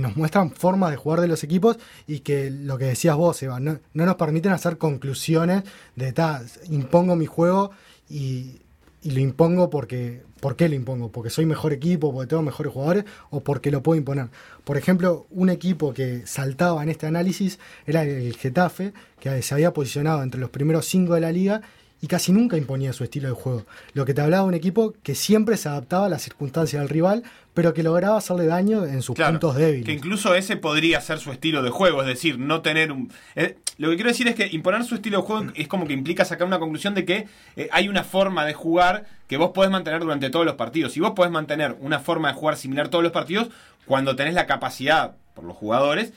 nos 0.00 0.16
muestran 0.16 0.52
formas 0.52 0.92
de 0.92 0.96
jugar 0.96 1.20
de 1.20 1.26
los 1.26 1.42
equipos 1.42 1.76
y 2.06 2.20
que 2.20 2.48
lo 2.48 2.78
que 2.78 2.84
decías 2.84 3.16
vos, 3.16 3.42
Eva, 3.42 3.58
no, 3.58 3.80
nos 3.92 4.14
permiten 4.14 4.52
hacer 4.52 4.78
conclusiones 4.78 5.64
de, 5.96 6.12
ta, 6.12 6.42
impongo 6.68 7.16
mi 7.16 7.26
juego 7.26 7.72
y, 8.08 8.60
y 9.02 9.10
lo 9.12 9.20
impongo 9.20 9.70
porque, 9.70 10.22
¿Por 10.40 10.56
qué 10.56 10.68
lo 10.68 10.74
impongo? 10.74 11.12
¿Porque 11.12 11.28
soy 11.28 11.44
mejor 11.44 11.72
equipo, 11.72 12.12
porque 12.12 12.28
tengo 12.28 12.42
mejores 12.42 12.72
jugadores 12.72 13.04
o 13.28 13.40
porque 13.40 13.70
lo 13.70 13.82
puedo 13.82 13.98
imponer? 13.98 14.28
Por 14.64 14.78
ejemplo, 14.78 15.26
un 15.30 15.50
equipo 15.50 15.92
que 15.92 16.26
saltaba 16.26 16.82
en 16.82 16.88
este 16.88 17.06
análisis 17.06 17.58
era 17.86 18.04
el 18.04 18.34
Getafe, 18.36 18.94
que 19.20 19.42
se 19.42 19.54
había 19.54 19.74
posicionado 19.74 20.22
entre 20.22 20.40
los 20.40 20.48
primeros 20.48 20.86
cinco 20.86 21.14
de 21.14 21.20
la 21.20 21.30
liga 21.30 21.60
y 22.00 22.06
casi 22.06 22.32
nunca 22.32 22.56
imponía 22.56 22.92
su 22.92 23.04
estilo 23.04 23.28
de 23.28 23.34
juego. 23.34 23.66
Lo 23.92 24.04
que 24.04 24.14
te 24.14 24.20
hablaba 24.20 24.44
de 24.44 24.48
un 24.48 24.54
equipo 24.54 24.94
que 25.02 25.14
siempre 25.14 25.56
se 25.56 25.68
adaptaba 25.68 26.06
a 26.06 26.08
las 26.08 26.22
circunstancias 26.22 26.80
del 26.80 26.88
rival, 26.88 27.22
pero 27.52 27.74
que 27.74 27.82
lograba 27.82 28.16
hacerle 28.16 28.46
daño 28.46 28.86
en 28.86 29.02
sus 29.02 29.16
puntos 29.16 29.56
débiles. 29.56 29.86
Que 29.86 29.92
incluso 29.92 30.34
ese 30.34 30.56
podría 30.56 31.00
ser 31.00 31.18
su 31.18 31.30
estilo 31.32 31.62
de 31.62 31.70
juego, 31.70 32.00
es 32.00 32.06
decir, 32.06 32.38
no 32.38 32.62
tener 32.62 32.92
un... 32.92 33.12
Eh, 33.34 33.56
lo 33.76 33.90
que 33.90 33.96
quiero 33.96 34.10
decir 34.10 34.28
es 34.28 34.34
que 34.34 34.46
imponer 34.46 34.84
su 34.84 34.94
estilo 34.94 35.18
de 35.18 35.24
juego 35.24 35.52
es 35.54 35.68
como 35.68 35.86
que 35.86 35.92
implica 35.92 36.24
sacar 36.24 36.46
una 36.46 36.58
conclusión 36.58 36.94
de 36.94 37.04
que 37.04 37.26
eh, 37.56 37.68
hay 37.72 37.88
una 37.88 38.04
forma 38.04 38.44
de 38.44 38.54
jugar 38.54 39.06
que 39.26 39.36
vos 39.36 39.50
podés 39.50 39.70
mantener 39.70 40.00
durante 40.00 40.30
todos 40.30 40.46
los 40.46 40.54
partidos. 40.54 40.92
Si 40.92 41.00
vos 41.00 41.12
podés 41.12 41.32
mantener 41.32 41.76
una 41.80 41.98
forma 41.98 42.28
de 42.28 42.34
jugar 42.34 42.56
similar 42.56 42.88
todos 42.88 43.04
los 43.04 43.12
partidos, 43.12 43.48
cuando 43.86 44.16
tenés 44.16 44.34
la 44.34 44.46
capacidad, 44.46 45.16
por 45.34 45.44
los 45.44 45.56
jugadores, 45.56 46.12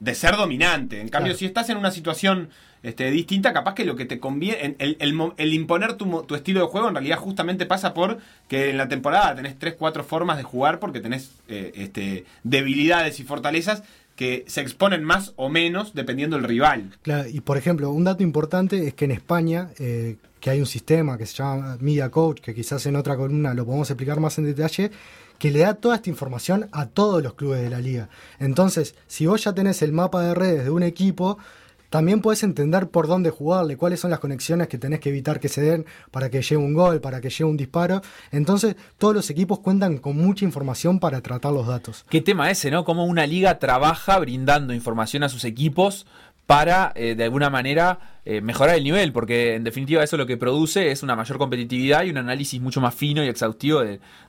de 0.00 0.14
ser 0.14 0.36
dominante. 0.36 1.00
En 1.00 1.08
cambio, 1.08 1.34
si 1.34 1.46
estás 1.46 1.68
en 1.70 1.78
una 1.78 1.90
situación 1.90 2.50
este, 2.82 3.10
distinta, 3.10 3.52
capaz 3.52 3.74
que 3.74 3.84
lo 3.84 3.96
que 3.96 4.04
te 4.04 4.20
conviene, 4.20 4.76
el, 4.78 4.96
el, 4.98 5.54
imponer 5.54 5.94
tu, 5.94 6.22
tu, 6.22 6.34
estilo 6.34 6.60
de 6.60 6.66
juego 6.66 6.88
en 6.88 6.94
realidad 6.94 7.18
justamente 7.18 7.66
pasa 7.66 7.94
por 7.94 8.18
que 8.48 8.70
en 8.70 8.76
la 8.76 8.88
temporada 8.88 9.34
tenés 9.34 9.58
3, 9.58 9.74
4 9.78 10.04
formas 10.04 10.36
de 10.36 10.42
jugar 10.42 10.78
porque 10.78 11.00
tenés 11.00 11.32
eh, 11.48 11.72
este, 11.74 12.24
debilidades 12.44 13.18
y 13.18 13.24
fortalezas 13.24 13.82
que 14.14 14.44
se 14.46 14.62
exponen 14.62 15.04
más 15.04 15.32
o 15.36 15.48
menos 15.48 15.94
dependiendo 15.94 16.36
del 16.36 16.46
rival. 16.46 16.90
Claro, 17.02 17.28
y 17.28 17.40
por 17.40 17.56
ejemplo, 17.58 17.90
un 17.90 18.04
dato 18.04 18.22
importante 18.22 18.86
es 18.86 18.94
que 18.94 19.04
en 19.04 19.10
España, 19.10 19.70
eh, 19.78 20.16
que 20.40 20.50
hay 20.50 20.60
un 20.60 20.66
sistema 20.66 21.18
que 21.18 21.26
se 21.26 21.34
llama 21.34 21.76
Media 21.80 22.10
Coach, 22.10 22.40
que 22.40 22.54
quizás 22.54 22.86
en 22.86 22.96
otra 22.96 23.16
columna 23.16 23.52
lo 23.52 23.64
podemos 23.64 23.90
explicar 23.90 24.20
más 24.20 24.38
en 24.38 24.44
detalle, 24.44 24.90
que 25.38 25.50
le 25.50 25.60
da 25.60 25.74
toda 25.74 25.96
esta 25.96 26.10
información 26.10 26.68
a 26.72 26.86
todos 26.86 27.22
los 27.22 27.34
clubes 27.34 27.62
de 27.62 27.70
la 27.70 27.80
liga. 27.80 28.08
Entonces, 28.38 28.94
si 29.06 29.26
vos 29.26 29.44
ya 29.44 29.52
tenés 29.52 29.82
el 29.82 29.92
mapa 29.92 30.22
de 30.22 30.34
redes 30.34 30.64
de 30.64 30.70
un 30.70 30.82
equipo, 30.82 31.38
también 31.90 32.20
puedes 32.20 32.42
entender 32.42 32.88
por 32.88 33.06
dónde 33.06 33.30
jugarle, 33.30 33.76
cuáles 33.76 34.00
son 34.00 34.10
las 34.10 34.20
conexiones 34.20 34.68
que 34.68 34.78
tenés 34.78 35.00
que 35.00 35.08
evitar 35.08 35.40
que 35.40 35.48
se 35.48 35.60
den 35.60 35.86
para 36.10 36.30
que 36.30 36.42
llegue 36.42 36.56
un 36.56 36.74
gol, 36.74 37.00
para 37.00 37.20
que 37.20 37.30
llegue 37.30 37.44
un 37.44 37.56
disparo. 37.56 38.02
Entonces, 38.32 38.76
todos 38.98 39.14
los 39.14 39.30
equipos 39.30 39.60
cuentan 39.60 39.98
con 39.98 40.16
mucha 40.16 40.44
información 40.44 40.98
para 40.98 41.20
tratar 41.20 41.52
los 41.52 41.66
datos. 41.66 42.04
Qué 42.08 42.20
tema 42.20 42.50
ese, 42.50 42.70
¿no? 42.70 42.84
Cómo 42.84 43.04
una 43.04 43.26
liga 43.26 43.58
trabaja 43.58 44.18
brindando 44.18 44.74
información 44.74 45.22
a 45.22 45.28
sus 45.28 45.44
equipos 45.44 46.06
para, 46.46 46.92
eh, 46.94 47.14
de 47.16 47.24
alguna 47.24 47.50
manera, 47.50 47.98
eh, 48.24 48.40
mejorar 48.40 48.76
el 48.76 48.84
nivel, 48.84 49.12
porque 49.12 49.54
en 49.54 49.64
definitiva 49.64 50.02
eso 50.02 50.16
lo 50.16 50.26
que 50.26 50.36
produce 50.36 50.90
es 50.90 51.02
una 51.02 51.16
mayor 51.16 51.38
competitividad 51.38 52.04
y 52.04 52.10
un 52.10 52.18
análisis 52.18 52.60
mucho 52.60 52.80
más 52.80 52.94
fino 52.94 53.24
y 53.24 53.28
exhaustivo 53.28 53.82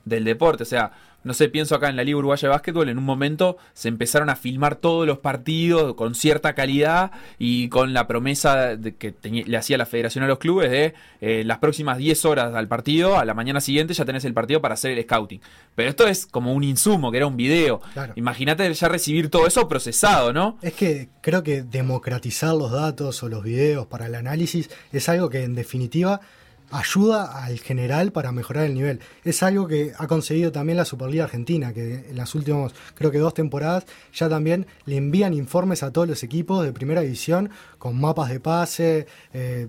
del 0.04 0.24
deporte. 0.24 0.64
O 0.64 0.66
sea, 0.66 0.90
no 1.24 1.34
sé, 1.34 1.48
pienso 1.48 1.74
acá 1.74 1.88
en 1.88 1.96
la 1.96 2.04
Liga 2.04 2.18
Uruguaya 2.18 2.48
de 2.48 2.52
Básquetbol, 2.52 2.88
en 2.88 2.96
un 2.96 3.04
momento 3.04 3.56
se 3.74 3.88
empezaron 3.88 4.30
a 4.30 4.36
filmar 4.36 4.76
todos 4.76 5.06
los 5.06 5.18
partidos 5.18 5.94
con 5.94 6.14
cierta 6.14 6.54
calidad 6.54 7.10
y 7.38 7.68
con 7.68 7.92
la 7.92 8.06
promesa 8.06 8.76
de 8.76 8.94
que 8.94 9.14
le 9.22 9.56
hacía 9.56 9.78
la 9.78 9.86
federación 9.86 10.24
a 10.24 10.28
los 10.28 10.38
clubes 10.38 10.70
de 10.70 10.94
eh, 11.20 11.42
las 11.44 11.58
próximas 11.58 11.98
10 11.98 12.24
horas 12.24 12.54
al 12.54 12.68
partido, 12.68 13.18
a 13.18 13.24
la 13.24 13.34
mañana 13.34 13.60
siguiente 13.60 13.94
ya 13.94 14.04
tenés 14.04 14.24
el 14.24 14.32
partido 14.32 14.60
para 14.60 14.74
hacer 14.74 14.92
el 14.92 15.02
scouting. 15.02 15.40
Pero 15.74 15.90
esto 15.90 16.06
es 16.06 16.26
como 16.26 16.52
un 16.52 16.64
insumo, 16.64 17.10
que 17.10 17.18
era 17.18 17.26
un 17.26 17.36
video. 17.36 17.80
Imagínate 18.14 18.72
ya 18.72 18.88
recibir 18.88 19.28
todo 19.28 19.46
eso 19.46 19.68
procesado, 19.68 20.32
¿no? 20.32 20.58
Es 20.62 20.74
que 20.74 21.08
creo 21.20 21.42
que 21.42 21.62
democratizar 21.62 22.54
los 22.54 22.70
datos 22.70 23.22
o 23.22 23.28
los 23.28 23.42
videos 23.42 23.86
para 23.86 24.06
el 24.06 24.14
análisis 24.14 24.70
es 24.92 25.08
algo 25.08 25.30
que 25.30 25.44
en 25.44 25.54
definitiva 25.54 26.20
ayuda 26.70 27.44
al 27.44 27.58
general 27.58 28.12
para 28.12 28.32
mejorar 28.32 28.64
el 28.64 28.74
nivel. 28.74 29.00
Es 29.24 29.42
algo 29.42 29.66
que 29.66 29.92
ha 29.96 30.06
conseguido 30.06 30.52
también 30.52 30.76
la 30.76 30.84
Superliga 30.84 31.24
Argentina, 31.24 31.72
que 31.72 32.06
en 32.10 32.16
las 32.16 32.34
últimas, 32.34 32.72
creo 32.94 33.10
que 33.10 33.18
dos 33.18 33.34
temporadas, 33.34 33.86
ya 34.12 34.28
también 34.28 34.66
le 34.84 34.96
envían 34.96 35.34
informes 35.34 35.82
a 35.82 35.92
todos 35.92 36.08
los 36.08 36.22
equipos 36.22 36.64
de 36.64 36.72
primera 36.72 37.00
división 37.00 37.50
con 37.78 38.00
mapas 38.00 38.30
de 38.30 38.40
pase, 38.40 39.06
eh, 39.32 39.68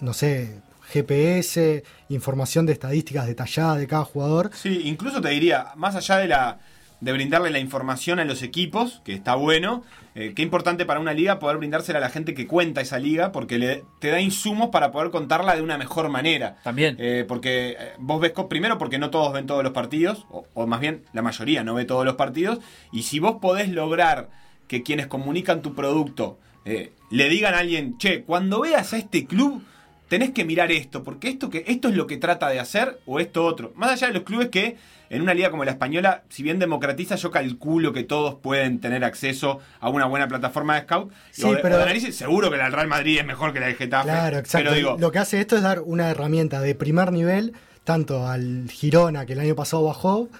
no 0.00 0.12
sé, 0.12 0.60
GPS, 0.88 1.84
información 2.08 2.66
de 2.66 2.72
estadísticas 2.72 3.26
detalladas 3.26 3.78
de 3.78 3.86
cada 3.86 4.04
jugador. 4.04 4.50
Sí, 4.54 4.82
incluso 4.84 5.20
te 5.20 5.30
diría, 5.30 5.68
más 5.76 5.94
allá 5.94 6.18
de 6.18 6.28
la 6.28 6.58
de 7.02 7.12
brindarle 7.12 7.50
la 7.50 7.58
información 7.58 8.20
a 8.20 8.24
los 8.24 8.44
equipos, 8.44 9.02
que 9.04 9.12
está 9.12 9.34
bueno, 9.34 9.82
eh, 10.14 10.34
qué 10.36 10.42
importante 10.42 10.86
para 10.86 11.00
una 11.00 11.12
liga 11.12 11.40
poder 11.40 11.56
brindársela 11.56 11.98
a 11.98 12.00
la 12.00 12.10
gente 12.10 12.32
que 12.32 12.46
cuenta 12.46 12.80
esa 12.80 13.00
liga, 13.00 13.32
porque 13.32 13.58
le, 13.58 13.82
te 13.98 14.10
da 14.10 14.20
insumos 14.20 14.68
para 14.70 14.92
poder 14.92 15.10
contarla 15.10 15.56
de 15.56 15.62
una 15.62 15.76
mejor 15.76 16.10
manera. 16.10 16.58
También. 16.62 16.94
Eh, 17.00 17.24
porque 17.26 17.70
eh, 17.70 17.92
vos 17.98 18.20
ves, 18.20 18.32
primero 18.48 18.78
porque 18.78 19.00
no 19.00 19.10
todos 19.10 19.32
ven 19.32 19.46
todos 19.46 19.64
los 19.64 19.72
partidos, 19.72 20.26
o, 20.30 20.66
más 20.68 20.78
bien 20.78 21.02
la 21.12 21.22
mayoría 21.22 21.64
no 21.64 21.74
ve 21.74 21.84
todos 21.84 22.04
los 22.04 22.14
partidos, 22.14 22.60
y 22.92 23.02
si 23.02 23.18
vos 23.18 23.38
podés 23.42 23.68
lograr 23.68 24.30
que 24.68 24.84
quienes 24.84 25.08
comunican 25.08 25.60
tu 25.60 25.74
producto 25.74 26.38
le 26.64 27.28
digan 27.28 27.54
a 27.54 27.58
alguien, 27.58 27.98
che, 27.98 28.22
cuando 28.22 28.60
veas 28.60 28.92
a 28.92 28.96
este 28.96 29.26
club, 29.26 29.60
tenés 30.06 30.30
que 30.30 30.44
mirar 30.44 30.70
esto, 30.70 31.02
porque 31.02 31.28
esto, 31.28 31.50
que, 31.50 31.64
esto 31.66 31.88
es 31.88 31.96
lo 31.96 32.06
que 32.06 32.18
trata 32.18 32.48
de 32.48 32.60
hacer 32.60 33.00
o 33.06 33.18
esto 33.18 33.44
otro. 33.44 33.72
Más 33.74 33.90
allá 33.90 34.06
de 34.06 34.12
los 34.14 34.22
clubes 34.22 34.50
que 34.50 34.76
en 35.12 35.20
una 35.20 35.34
liga 35.34 35.50
como 35.50 35.66
la 35.66 35.72
española, 35.72 36.22
si 36.30 36.42
bien 36.42 36.58
democratiza, 36.58 37.16
yo 37.16 37.30
calculo 37.30 37.92
que 37.92 38.02
todos 38.02 38.36
pueden 38.36 38.80
tener 38.80 39.04
acceso 39.04 39.60
a 39.78 39.90
una 39.90 40.06
buena 40.06 40.26
plataforma 40.26 40.74
de 40.74 40.82
scout. 40.82 41.12
Sí, 41.30 41.46
pero 41.60 41.76
seguro 42.12 42.50
que 42.50 42.56
la 42.56 42.64
del 42.64 42.72
Real 42.72 42.88
Madrid 42.88 43.18
es 43.18 43.26
mejor 43.26 43.52
que 43.52 43.60
la 43.60 43.66
del 43.66 43.76
Getafe. 43.76 44.08
Claro, 44.08 44.38
exacto. 44.38 44.96
lo 44.98 45.12
que 45.12 45.18
hace 45.18 45.38
esto 45.38 45.56
es 45.56 45.62
dar 45.62 45.80
una 45.80 46.08
herramienta 46.08 46.62
de 46.62 46.74
primer 46.74 47.12
nivel, 47.12 47.52
tanto 47.84 48.26
al 48.26 48.70
Girona, 48.70 49.26
que 49.26 49.34
el 49.34 49.40
año 49.40 49.54
pasado 49.54 49.84
bajó, 49.84 50.30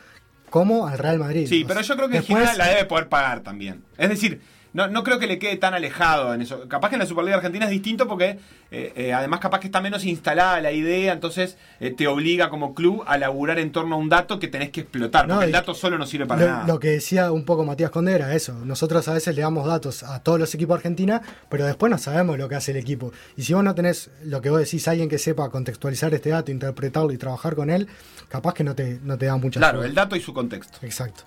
como 0.49 0.87
al 0.89 0.99
Real 0.99 1.19
Madrid. 1.19 1.47
Sí, 1.47 1.67
pero 1.69 1.83
yo 1.83 1.95
creo 1.95 2.09
que 2.09 2.23
Girona 2.23 2.55
la 2.55 2.69
debe 2.69 2.87
poder 2.87 3.11
pagar 3.11 3.41
también. 3.41 3.85
Es 3.99 4.09
decir, 4.09 4.41
no, 4.73 4.89
no 4.89 5.05
creo 5.05 5.19
que 5.19 5.27
le 5.27 5.39
quede 5.39 5.57
tan 5.57 5.75
alejado 5.75 6.33
en 6.35 6.43
eso. 6.43 6.69
Capaz 6.69 6.89
que 6.89 6.95
en 6.95 7.01
la 7.01 7.07
Superliga 7.07 7.37
Argentina 7.37 7.67
es 7.67 7.71
distinto 7.71 8.09
porque 8.09 8.39
eh, 8.71 8.93
eh, 8.97 9.13
además 9.13 9.41
capaz 9.41 9.61
que 9.61 9.67
está 9.67 9.83
menos 9.83 10.05
instalada 10.05 10.61
la 10.63 10.73
idea, 10.73 11.13
entonces 11.13 11.59
eh, 11.79 11.91
te 11.91 12.07
obliga 12.07 12.49
como 12.49 12.75
club 12.75 13.05
a 13.07 13.19
laburar 13.19 13.59
en 13.59 13.71
torno 13.71 13.97
a 13.97 13.99
un 13.99 14.09
dato 14.09 14.39
que 14.39 14.49
tenés 14.49 14.71
que 14.71 14.81
explotar, 14.81 15.29
porque 15.29 15.45
el 15.45 15.53
dato 15.53 15.75
solo 15.75 15.99
no 15.99 16.07
sirve 16.07 16.27
para 16.27 16.47
nada. 16.47 16.67
Lo 16.67 16.81
que 16.81 16.89
decía 16.89 17.33
un 17.33 17.45
poco 17.45 17.65
Matías 17.65 17.91
Conde 17.91 18.13
era 18.13 18.35
eso. 18.35 18.55
Nosotros 18.65 19.07
a 19.09 19.13
veces 19.13 19.37
le 19.37 19.43
damos 19.43 19.67
datos 19.67 20.03
a 20.03 20.23
todos 20.23 20.39
los 20.39 20.55
equipos 20.55 20.75
de 20.75 20.79
Argentina, 20.79 21.21
pero 21.51 21.67
después 21.67 21.91
no 21.91 21.99
sabemos 21.99 22.39
lo 22.39 22.49
que 22.49 22.55
hace 22.55 22.71
el 22.71 22.79
equipo. 22.79 23.13
Y 23.37 23.43
si 23.43 23.53
vos 23.53 23.63
no 23.63 23.75
tenés 23.75 24.11
lo 24.25 24.41
que 24.41 24.49
vos 24.49 24.61
decís, 24.61 24.89
alguien 24.89 25.11
que 25.11 25.19
sepa 25.19 25.51
contextualizar 25.51 26.15
este 26.15 26.31
dato, 26.31 26.51
interpretarlo 26.51 27.13
y 27.13 27.19
trabajar 27.19 27.55
con 27.55 27.69
él, 27.69 27.89
capaz 28.31 28.55
que 28.55 28.65
no 28.65 28.75
te, 28.75 29.01
no 29.03 29.19
te 29.19 29.27
da 29.27 29.37
mucha 29.37 29.61
Claro, 29.61 29.85
el 29.85 29.95
dato 29.95 30.17
y 30.17 30.21
su 30.21 30.33
contexto. 30.33 30.79
Exacto. 30.81 31.25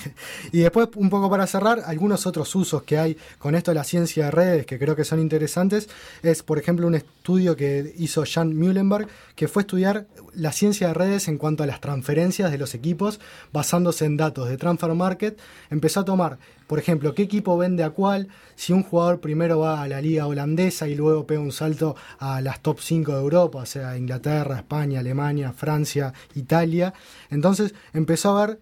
y 0.52 0.60
después, 0.60 0.88
un 0.94 1.10
poco 1.10 1.28
para 1.28 1.46
cerrar, 1.46 1.82
algunos 1.84 2.26
otros 2.26 2.54
usos 2.54 2.84
que 2.86 2.98
hay 2.98 3.18
con 3.38 3.54
esto 3.54 3.72
de 3.72 3.74
la 3.74 3.84
ciencia 3.84 4.26
de 4.26 4.30
redes 4.30 4.66
que 4.66 4.78
creo 4.78 4.96
que 4.96 5.04
son 5.04 5.20
interesantes 5.20 5.88
es, 6.22 6.42
por 6.42 6.58
ejemplo, 6.58 6.86
un 6.86 6.94
estudio 6.94 7.56
que 7.56 7.92
hizo 7.98 8.24
Jan 8.24 8.56
Muhlenberg, 8.56 9.08
que 9.34 9.48
fue 9.48 9.62
estudiar 9.62 10.06
la 10.34 10.52
ciencia 10.52 10.88
de 10.88 10.94
redes 10.94 11.28
en 11.28 11.38
cuanto 11.38 11.62
a 11.62 11.66
las 11.66 11.80
transferencias 11.80 12.50
de 12.50 12.58
los 12.58 12.74
equipos 12.74 13.20
basándose 13.52 14.04
en 14.04 14.16
datos 14.16 14.48
de 14.48 14.56
Transfer 14.56 14.94
Market. 14.94 15.38
Empezó 15.70 16.00
a 16.00 16.04
tomar, 16.04 16.38
por 16.66 16.78
ejemplo, 16.78 17.14
qué 17.14 17.22
equipo 17.22 17.56
vende 17.56 17.82
a 17.82 17.90
cuál, 17.90 18.28
si 18.54 18.72
un 18.72 18.82
jugador 18.82 19.20
primero 19.20 19.58
va 19.58 19.82
a 19.82 19.88
la 19.88 20.00
liga 20.00 20.26
holandesa 20.26 20.88
y 20.88 20.94
luego 20.94 21.26
pega 21.26 21.40
un 21.40 21.52
salto 21.52 21.96
a 22.18 22.40
las 22.40 22.60
top 22.60 22.80
5 22.80 23.12
de 23.12 23.20
Europa, 23.20 23.58
o 23.58 23.66
sea, 23.66 23.96
Inglaterra, 23.96 24.56
España, 24.56 25.00
Alemania, 25.00 25.52
Francia, 25.52 26.12
Italia. 26.34 26.94
Entonces 27.30 27.74
empezó 27.92 28.36
a 28.36 28.46
ver 28.46 28.60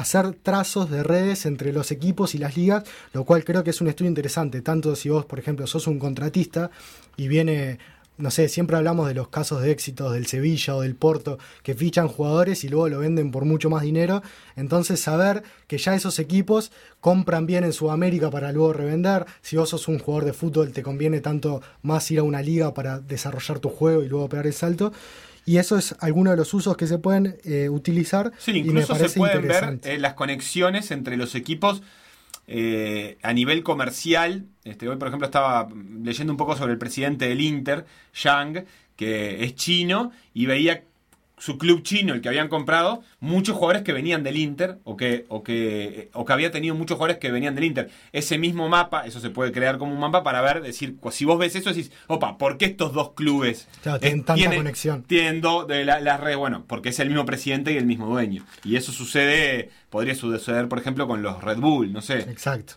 hacer 0.00 0.34
trazos 0.34 0.90
de 0.90 1.02
redes 1.02 1.46
entre 1.46 1.72
los 1.72 1.90
equipos 1.90 2.34
y 2.34 2.38
las 2.38 2.56
ligas, 2.56 2.84
lo 3.12 3.24
cual 3.24 3.44
creo 3.44 3.64
que 3.64 3.70
es 3.70 3.80
un 3.80 3.88
estudio 3.88 4.08
interesante, 4.08 4.60
tanto 4.60 4.94
si 4.94 5.08
vos, 5.08 5.24
por 5.24 5.38
ejemplo, 5.38 5.66
sos 5.66 5.86
un 5.86 5.98
contratista 5.98 6.70
y 7.16 7.28
viene, 7.28 7.78
no 8.18 8.30
sé, 8.30 8.48
siempre 8.48 8.76
hablamos 8.76 9.08
de 9.08 9.14
los 9.14 9.28
casos 9.28 9.62
de 9.62 9.70
éxitos 9.70 10.12
del 10.12 10.26
Sevilla 10.26 10.76
o 10.76 10.82
del 10.82 10.96
Porto, 10.96 11.38
que 11.62 11.74
fichan 11.74 12.08
jugadores 12.08 12.62
y 12.62 12.68
luego 12.68 12.88
lo 12.88 12.98
venden 12.98 13.30
por 13.30 13.46
mucho 13.46 13.70
más 13.70 13.82
dinero, 13.82 14.22
entonces 14.54 15.00
saber 15.00 15.42
que 15.66 15.78
ya 15.78 15.94
esos 15.94 16.18
equipos 16.18 16.72
compran 17.00 17.46
bien 17.46 17.64
en 17.64 17.72
Sudamérica 17.72 18.30
para 18.30 18.52
luego 18.52 18.74
revender, 18.74 19.24
si 19.40 19.56
vos 19.56 19.70
sos 19.70 19.88
un 19.88 19.98
jugador 19.98 20.26
de 20.26 20.34
fútbol 20.34 20.72
te 20.72 20.82
conviene 20.82 21.20
tanto 21.20 21.62
más 21.82 22.10
ir 22.10 22.18
a 22.18 22.22
una 22.22 22.42
liga 22.42 22.74
para 22.74 22.98
desarrollar 22.98 23.60
tu 23.60 23.70
juego 23.70 24.02
y 24.02 24.08
luego 24.08 24.28
pegar 24.28 24.46
el 24.46 24.52
salto, 24.52 24.92
y 25.46 25.58
eso 25.58 25.78
es 25.78 25.94
alguno 26.00 26.32
de 26.32 26.36
los 26.36 26.52
usos 26.52 26.76
que 26.76 26.88
se 26.88 26.98
pueden 26.98 27.38
eh, 27.44 27.68
utilizar. 27.68 28.32
Sí, 28.36 28.50
incluso 28.50 28.96
se 28.96 29.08
pueden 29.16 29.46
ver 29.46 29.78
eh, 29.84 29.98
las 29.98 30.14
conexiones 30.14 30.90
entre 30.90 31.16
los 31.16 31.34
equipos. 31.34 31.82
eh, 32.48 33.18
a 33.22 33.32
nivel 33.32 33.62
comercial, 33.64 34.44
este, 34.64 34.88
hoy 34.88 34.96
por 34.96 35.08
ejemplo 35.08 35.26
estaba 35.26 35.68
leyendo 36.02 36.32
un 36.32 36.36
poco 36.36 36.56
sobre 36.56 36.72
el 36.72 36.78
presidente 36.78 37.28
del 37.28 37.40
Inter, 37.40 37.86
Yang, 38.14 38.64
que 38.94 39.44
es 39.44 39.54
chino, 39.56 40.12
y 40.32 40.46
veía 40.46 40.84
su 41.38 41.58
club 41.58 41.82
chino, 41.82 42.14
el 42.14 42.22
que 42.22 42.28
habían 42.28 42.48
comprado, 42.48 43.02
muchos 43.20 43.56
jugadores 43.56 43.82
que 43.82 43.92
venían 43.92 44.22
del 44.22 44.38
Inter 44.38 44.78
o 44.84 44.96
que, 44.96 45.26
o 45.28 45.42
que, 45.42 46.08
o 46.14 46.24
que 46.24 46.32
había 46.32 46.50
tenido 46.50 46.74
muchos 46.74 46.96
jugadores 46.96 47.18
que 47.18 47.30
venían 47.30 47.54
del 47.54 47.64
Inter. 47.64 47.90
Ese 48.12 48.38
mismo 48.38 48.68
mapa, 48.68 49.06
eso 49.06 49.20
se 49.20 49.28
puede 49.30 49.52
crear 49.52 49.76
como 49.76 49.92
un 49.92 50.00
mapa 50.00 50.22
para 50.22 50.40
ver, 50.40 50.62
decir, 50.62 50.96
si 51.10 51.24
vos 51.24 51.38
ves 51.38 51.54
eso, 51.54 51.70
decís, 51.70 51.92
opa, 52.06 52.38
¿por 52.38 52.56
qué 52.56 52.64
estos 52.66 52.94
dos 52.94 53.12
clubes 53.12 53.68
claro, 53.82 54.00
tienen 54.00 54.24
tanta 54.24 54.54
conexión? 54.54 55.02
Tienen 55.02 55.42
de 55.68 55.84
las 55.84 56.02
la 56.02 56.16
redes, 56.16 56.38
bueno, 56.38 56.64
porque 56.66 56.88
es 56.88 56.98
el 57.00 57.08
mismo 57.08 57.26
presidente 57.26 57.72
y 57.72 57.76
el 57.76 57.86
mismo 57.86 58.06
dueño. 58.06 58.44
Y 58.64 58.76
eso 58.76 58.92
sucede, 58.92 59.70
podría 59.90 60.14
suceder, 60.14 60.68
por 60.68 60.78
ejemplo, 60.78 61.06
con 61.06 61.22
los 61.22 61.42
Red 61.42 61.58
Bull, 61.58 61.92
no 61.92 62.00
sé. 62.00 62.20
Exacto. 62.20 62.74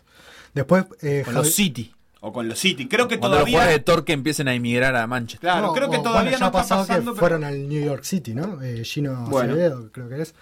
Después, 0.52 0.84
eh, 1.00 1.22
con 1.24 1.34
los 1.34 1.54
City. 1.54 1.94
O 2.22 2.32
con 2.32 2.48
los 2.48 2.58
City. 2.58 2.86
Creo 2.86 3.08
que 3.08 3.18
Cuando 3.18 3.38
todavía. 3.38 3.52
los 3.52 3.60
jugadores 3.62 3.78
de 3.78 3.84
Torque 3.84 4.12
empiecen 4.12 4.48
a 4.48 4.54
emigrar 4.54 4.94
a 4.96 5.06
Manchester. 5.06 5.40
Claro, 5.50 5.72
creo 5.72 5.90
que 5.90 5.98
todavía 5.98 6.12
bueno, 6.12 6.24
no 6.24 6.30
ya 6.30 6.36
está 6.46 6.52
pasado 6.52 6.86
pasando. 6.86 7.14
que 7.14 7.18
fueron 7.20 7.44
al 7.44 7.68
New 7.68 7.82
York 7.84 8.04
City, 8.04 8.34
¿no? 8.34 8.60
Eh, 8.62 8.84
Gino 8.84 9.24
Bueno. 9.30 9.52
Acevedo, 9.54 9.90
creo 9.90 10.08
que 10.08 10.20
es. 10.22 10.34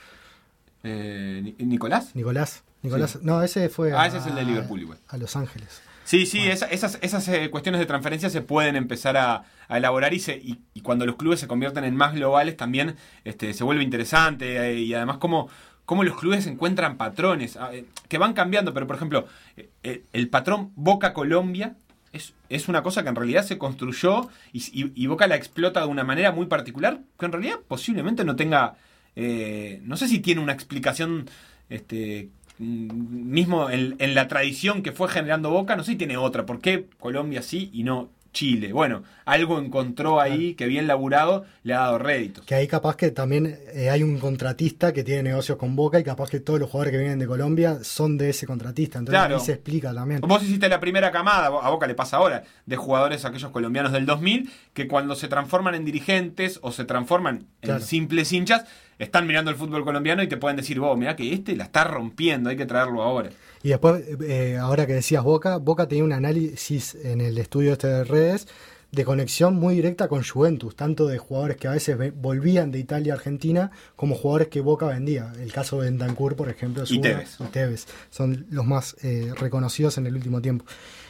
Eh, 0.82 1.40
Ni- 1.58 1.66
¿Nicolás? 1.66 2.14
Nicolás. 2.14 2.62
Nicolás. 2.82 3.18
No, 3.22 3.42
ese 3.42 3.68
fue. 3.68 3.92
Ah, 3.92 4.06
ese 4.06 4.18
es 4.18 4.26
el 4.26 4.34
de 4.34 4.44
Liverpool, 4.44 4.80
igual. 4.80 4.98
A 5.08 5.16
Los 5.16 5.36
Ángeles. 5.36 5.82
Sí, 6.04 6.24
sí, 6.26 6.46
esa- 6.48 6.66
esas, 6.66 6.98
esas 7.02 7.28
eh, 7.28 7.50
cuestiones 7.50 7.80
de 7.80 7.86
transferencia 7.86 8.30
se 8.30 8.40
pueden 8.40 8.76
empezar 8.76 9.16
a, 9.16 9.44
a 9.68 9.76
elaborar 9.76 10.14
y, 10.14 10.20
se, 10.20 10.36
y, 10.36 10.58
y 10.72 10.80
cuando 10.80 11.04
los 11.04 11.16
clubes 11.16 11.38
se 11.38 11.46
convierten 11.48 11.84
en 11.84 11.94
más 11.96 12.14
globales 12.14 12.56
también 12.56 12.96
este, 13.24 13.52
se 13.52 13.62
vuelve 13.62 13.82
interesante 13.82 14.70
eh, 14.70 14.78
y 14.78 14.94
además 14.94 15.18
cómo, 15.18 15.50
cómo 15.88 16.04
los 16.04 16.18
clubes 16.18 16.46
encuentran 16.46 16.98
patrones 16.98 17.56
ah, 17.56 17.70
eh, 17.72 17.86
que 18.08 18.18
van 18.18 18.34
cambiando, 18.34 18.74
pero 18.74 18.86
por 18.86 18.96
ejemplo, 18.96 19.26
eh, 19.56 19.70
eh, 19.82 20.02
el 20.12 20.28
patrón 20.28 20.70
Boca 20.76 21.14
Colombia 21.14 21.76
es, 22.12 22.34
es 22.50 22.68
una 22.68 22.82
cosa 22.82 23.02
que 23.02 23.08
en 23.08 23.16
realidad 23.16 23.42
se 23.42 23.56
construyó 23.56 24.28
y, 24.52 25.06
Boca 25.06 25.26
la 25.26 25.36
explota 25.36 25.80
de 25.80 25.86
una 25.86 26.04
manera 26.04 26.30
muy 26.30 26.44
particular 26.44 27.00
que 27.18 27.24
en 27.24 27.32
realidad 27.32 27.60
posiblemente 27.66 28.22
no 28.26 28.36
tenga, 28.36 28.76
no 29.16 29.96
sé 29.96 30.08
si 30.08 30.18
tiene 30.18 30.42
una 30.42 30.52
explicación 30.52 31.24
este, 31.70 32.28
mm, 32.58 33.30
mismo 33.32 33.70
en, 33.70 33.96
en 33.98 34.14
la 34.14 34.28
tradición 34.28 34.82
que 34.82 34.92
fue 34.92 35.08
generando 35.08 35.48
Boca, 35.48 35.74
no 35.74 35.84
sé 35.84 35.92
si 35.92 35.96
tiene 35.96 36.18
otra. 36.18 36.44
¿Por 36.44 36.60
qué 36.60 36.84
Colombia 37.00 37.40
sí 37.40 37.70
y 37.72 37.82
no 37.82 38.10
Chile? 38.38 38.72
Bueno, 38.72 39.02
algo 39.24 39.58
encontró 39.58 40.20
ahí 40.20 40.54
que 40.54 40.66
bien 40.66 40.86
laburado 40.86 41.44
le 41.64 41.74
ha 41.74 41.78
dado 41.80 41.98
réditos. 41.98 42.44
Que 42.46 42.54
ahí 42.54 42.68
capaz 42.68 42.94
que 42.94 43.10
también 43.10 43.58
eh, 43.74 43.90
hay 43.90 44.04
un 44.04 44.16
contratista 44.20 44.92
que 44.92 45.02
tiene 45.02 45.24
negocios 45.24 45.58
con 45.58 45.74
Boca 45.74 45.98
y 45.98 46.04
capaz 46.04 46.30
que 46.30 46.38
todos 46.38 46.60
los 46.60 46.70
jugadores 46.70 46.92
que 46.92 46.98
vienen 46.98 47.18
de 47.18 47.26
Colombia 47.26 47.78
son 47.82 48.16
de 48.16 48.30
ese 48.30 48.46
contratista. 48.46 49.00
Entonces 49.00 49.18
Claro. 49.20 49.34
ahí 49.38 49.40
se 49.44 49.52
explica 49.54 49.92
también. 49.92 50.20
Vos 50.20 50.40
hiciste 50.44 50.68
la 50.68 50.78
primera 50.78 51.10
camada, 51.10 51.46
a 51.48 51.68
Boca 51.70 51.88
le 51.88 51.96
pasa 51.96 52.18
ahora, 52.18 52.44
de 52.64 52.76
jugadores 52.76 53.24
aquellos 53.24 53.50
colombianos 53.50 53.90
del 53.90 54.06
2000, 54.06 54.48
que 54.72 54.86
cuando 54.86 55.16
se 55.16 55.26
transforman 55.26 55.74
en 55.74 55.84
dirigentes 55.84 56.60
o 56.62 56.70
se 56.70 56.84
transforman 56.84 57.46
Claro. 57.60 57.80
en 57.80 57.84
simples 57.86 58.32
hinchas, 58.32 58.66
están 59.00 59.26
mirando 59.26 59.50
el 59.50 59.56
fútbol 59.56 59.84
colombiano 59.84 60.22
y 60.22 60.28
te 60.28 60.36
pueden 60.36 60.56
decir, 60.56 60.78
vos, 60.78 60.96
mirá 60.96 61.16
que 61.16 61.32
este 61.32 61.56
la 61.56 61.64
está 61.64 61.82
rompiendo, 61.84 62.50
hay 62.50 62.56
que 62.56 62.66
traerlo 62.66 63.02
ahora. 63.02 63.30
Y 63.62 63.70
después, 63.70 64.02
eh, 64.22 64.56
ahora 64.60 64.86
que 64.86 64.94
decías 64.94 65.22
Boca, 65.24 65.56
Boca 65.56 65.88
tenía 65.88 66.04
un 66.04 66.12
análisis 66.12 66.94
en 66.94 67.20
el 67.20 67.38
estudio 67.38 67.72
este 67.72 67.88
de 67.88 68.04
redes 68.04 68.46
de 68.90 69.04
conexión 69.04 69.54
muy 69.56 69.74
directa 69.74 70.08
con 70.08 70.24
Juventus, 70.24 70.74
tanto 70.74 71.06
de 71.06 71.18
jugadores 71.18 71.58
que 71.58 71.68
a 71.68 71.72
veces 71.72 71.98
ve- 71.98 72.10
volvían 72.10 72.70
de 72.70 72.78
Italia 72.78 73.12
a 73.12 73.16
Argentina, 73.16 73.70
como 73.96 74.14
jugadores 74.14 74.48
que 74.48 74.62
Boca 74.62 74.86
vendía. 74.86 75.30
El 75.38 75.52
caso 75.52 75.78
de 75.78 75.90
Bentancur, 75.90 76.36
por 76.36 76.48
ejemplo, 76.48 76.84
es 76.84 76.90
Y 76.90 76.98
Tevez. 77.00 77.36
y 77.38 77.44
Tevez. 77.52 77.86
son 78.08 78.46
los 78.50 78.64
más 78.64 78.96
eh, 79.02 79.32
reconocidos 79.38 79.98
en 79.98 80.06
el 80.06 80.14
último 80.14 80.40
tiempo. 80.40 80.64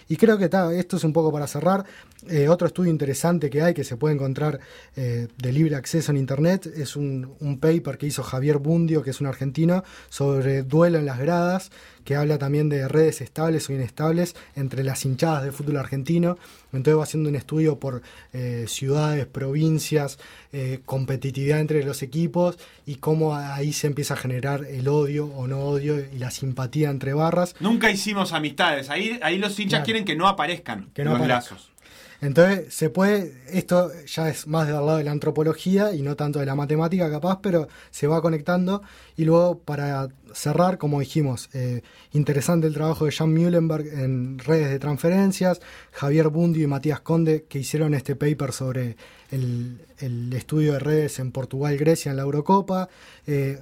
Y 0.08 0.16
creo 0.16 0.38
que 0.38 0.48
ta, 0.48 0.72
esto 0.74 0.96
es 0.96 1.04
un 1.04 1.12
poco 1.12 1.30
para 1.32 1.46
cerrar. 1.46 1.84
Eh, 2.28 2.48
otro 2.48 2.66
estudio 2.66 2.90
interesante 2.90 3.48
que 3.50 3.62
hay, 3.62 3.74
que 3.74 3.84
se 3.84 3.96
puede 3.96 4.14
encontrar 4.14 4.58
eh, 4.96 5.28
de 5.36 5.52
libre 5.52 5.76
acceso 5.76 6.10
en 6.10 6.16
internet, 6.16 6.66
es 6.66 6.96
un, 6.96 7.34
un 7.40 7.58
paper 7.60 7.96
que 7.98 8.06
hizo 8.06 8.22
Javier 8.22 8.58
Bundio, 8.58 9.02
que 9.02 9.10
es 9.10 9.20
un 9.20 9.26
argentino, 9.26 9.84
sobre 10.08 10.62
duelo 10.62 10.98
en 10.98 11.06
las 11.06 11.18
gradas, 11.18 11.70
que 12.04 12.16
habla 12.16 12.38
también 12.38 12.68
de 12.70 12.88
redes 12.88 13.20
estables 13.20 13.68
o 13.68 13.72
inestables 13.74 14.34
entre 14.56 14.82
las 14.82 15.04
hinchadas 15.04 15.44
de 15.44 15.52
fútbol 15.52 15.76
argentino. 15.76 16.38
Entonces 16.72 16.98
va 16.98 17.02
haciendo 17.04 17.28
un 17.28 17.36
estudio 17.36 17.78
por 17.78 18.02
eh, 18.33 18.64
ciudades, 18.66 19.26
provincias, 19.26 20.18
competitividad 20.87 21.61
entre 21.61 21.85
los 21.85 22.02
equipos 22.02 22.59
y 22.87 22.96
cómo 22.96 23.37
ahí 23.37 23.72
se 23.74 23.87
empieza 23.87 24.14
a 24.14 24.16
generar 24.16 24.64
el 24.64 24.88
odio 24.88 25.26
o 25.26 25.46
no 25.46 25.61
odio 25.61 25.98
y 25.98 26.18
la 26.18 26.30
simpatía 26.30 26.88
entre 26.90 27.12
barras. 27.12 27.54
Nunca 27.61 27.90
hicimos 27.90 28.33
amistades, 28.33 28.88
ahí, 28.90 29.18
ahí 29.22 29.37
los 29.38 29.59
hinchas 29.59 29.78
Claro. 29.78 29.85
quieren 29.85 29.97
que 30.04 30.16
no 30.16 30.28
aparezcan 30.28 30.90
Que 30.94 31.04
no 31.04 31.11
los 31.12 31.20
aparezcan. 31.20 31.56
lazos. 31.56 31.72
Entonces 32.20 32.74
se 32.74 32.90
puede, 32.90 33.32
esto 33.52 33.92
ya 34.06 34.28
es 34.28 34.48
más 34.48 34.66
del 34.66 34.74
lado 34.74 34.96
de 34.96 35.04
la 35.04 35.12
antropología 35.12 35.94
y 35.94 36.02
no 36.02 36.16
tanto 36.16 36.40
de 36.40 36.46
la 36.46 36.56
matemática 36.56 37.08
capaz, 37.08 37.38
pero 37.40 37.68
se 37.92 38.08
va 38.08 38.20
conectando. 38.20 38.82
Y 39.16 39.24
luego 39.24 39.61
para 39.61 40.08
cerrar, 40.34 40.78
como 40.78 40.98
dijimos, 40.98 41.48
eh, 41.52 41.82
interesante 42.11 42.66
el 42.66 42.74
trabajo 42.74 43.04
de 43.04 43.12
Jan 43.12 43.32
Muhlenberg 43.32 43.87
en 43.87 44.40
redes 44.40 44.68
de 44.70 44.80
transferencias, 44.80 45.61
Javier 45.92 46.28
Bundio 46.28 46.64
y 46.64 46.66
Matías 46.66 46.98
Conde 47.00 47.44
que 47.48 47.61
hicieron 47.61 47.94
este 47.94 48.16
paper 48.16 48.50
sobre 48.50 48.96
el, 49.30 49.80
el 49.98 50.32
estudio 50.32 50.72
de 50.72 50.80
redes 50.80 51.20
en 51.20 51.30
Portugal, 51.30 51.76
Grecia, 51.76 52.11
en 52.11 52.16
la 52.16 52.24
Eurocopa. 52.24 52.88
eh, 53.28 53.61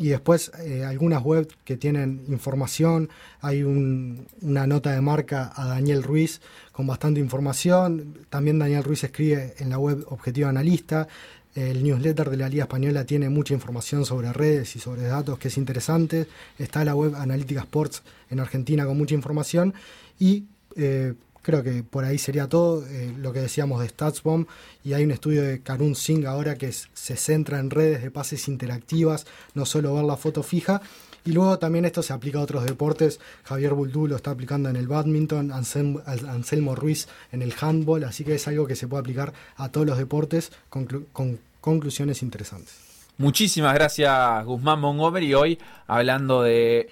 y 0.00 0.08
después 0.08 0.50
eh, 0.64 0.84
algunas 0.84 1.22
webs 1.24 1.54
que 1.64 1.76
tienen 1.76 2.24
información. 2.28 3.08
Hay 3.40 3.62
un- 3.64 4.26
una 4.42 4.66
nota 4.66 4.92
de 4.92 5.00
marca 5.00 5.52
a 5.54 5.66
Daniel 5.66 6.02
Ruiz 6.02 6.40
con 6.72 6.86
bastante 6.86 7.20
información. 7.20 8.14
También 8.30 8.58
Daniel 8.58 8.84
Ruiz 8.84 9.02
escribe 9.04 9.54
en 9.58 9.70
la 9.70 9.78
web 9.78 10.04
Objetivo 10.08 10.48
Analista. 10.48 11.08
El 11.54 11.82
newsletter 11.82 12.30
de 12.30 12.36
la 12.36 12.48
Liga 12.48 12.64
Española 12.64 13.04
tiene 13.04 13.28
mucha 13.28 13.52
información 13.54 14.04
sobre 14.04 14.32
redes 14.32 14.76
y 14.76 14.78
sobre 14.78 15.02
datos 15.02 15.38
que 15.38 15.48
es 15.48 15.58
interesante. 15.58 16.28
Está 16.58 16.84
la 16.84 16.94
web 16.94 17.16
Analítica 17.16 17.60
Sports 17.62 18.02
en 18.30 18.38
Argentina 18.38 18.86
con 18.86 18.96
mucha 18.96 19.14
información. 19.16 19.74
Y 20.20 20.44
eh, 20.76 21.14
creo 21.48 21.62
que 21.62 21.82
por 21.82 22.04
ahí 22.04 22.18
sería 22.18 22.46
todo 22.46 22.86
eh, 22.86 23.10
lo 23.16 23.32
que 23.32 23.40
decíamos 23.40 23.80
de 23.80 23.88
StatsBomb. 23.88 24.46
Y 24.84 24.92
hay 24.92 25.02
un 25.04 25.12
estudio 25.12 25.42
de 25.42 25.62
Karun 25.62 25.94
Singh 25.94 26.26
ahora 26.26 26.56
que 26.56 26.70
se 26.70 27.16
centra 27.16 27.58
en 27.58 27.70
redes 27.70 28.02
de 28.02 28.10
pases 28.10 28.48
interactivas, 28.48 29.26
no 29.54 29.64
solo 29.64 29.94
ver 29.94 30.04
la 30.04 30.18
foto 30.18 30.42
fija. 30.42 30.82
Y 31.24 31.32
luego 31.32 31.58
también 31.58 31.86
esto 31.86 32.02
se 32.02 32.12
aplica 32.12 32.38
a 32.38 32.42
otros 32.42 32.64
deportes. 32.66 33.18
Javier 33.44 33.72
Buldú 33.72 34.06
lo 34.06 34.16
está 34.16 34.30
aplicando 34.32 34.68
en 34.68 34.76
el 34.76 34.88
badminton, 34.88 35.50
Anselmo 35.50 36.74
Ruiz 36.74 37.08
en 37.32 37.40
el 37.40 37.54
handball, 37.58 38.04
así 38.04 38.24
que 38.24 38.34
es 38.34 38.46
algo 38.46 38.66
que 38.66 38.76
se 38.76 38.86
puede 38.86 39.00
aplicar 39.00 39.32
a 39.56 39.70
todos 39.70 39.86
los 39.86 39.96
deportes 39.96 40.52
conclu- 40.70 41.06
con 41.14 41.38
conclusiones 41.62 42.22
interesantes. 42.22 42.74
Muchísimas 43.16 43.72
gracias, 43.72 44.44
Guzmán 44.44 44.80
Montgomery. 44.80 45.32
Hoy 45.32 45.58
hablando 45.86 46.42
de 46.42 46.90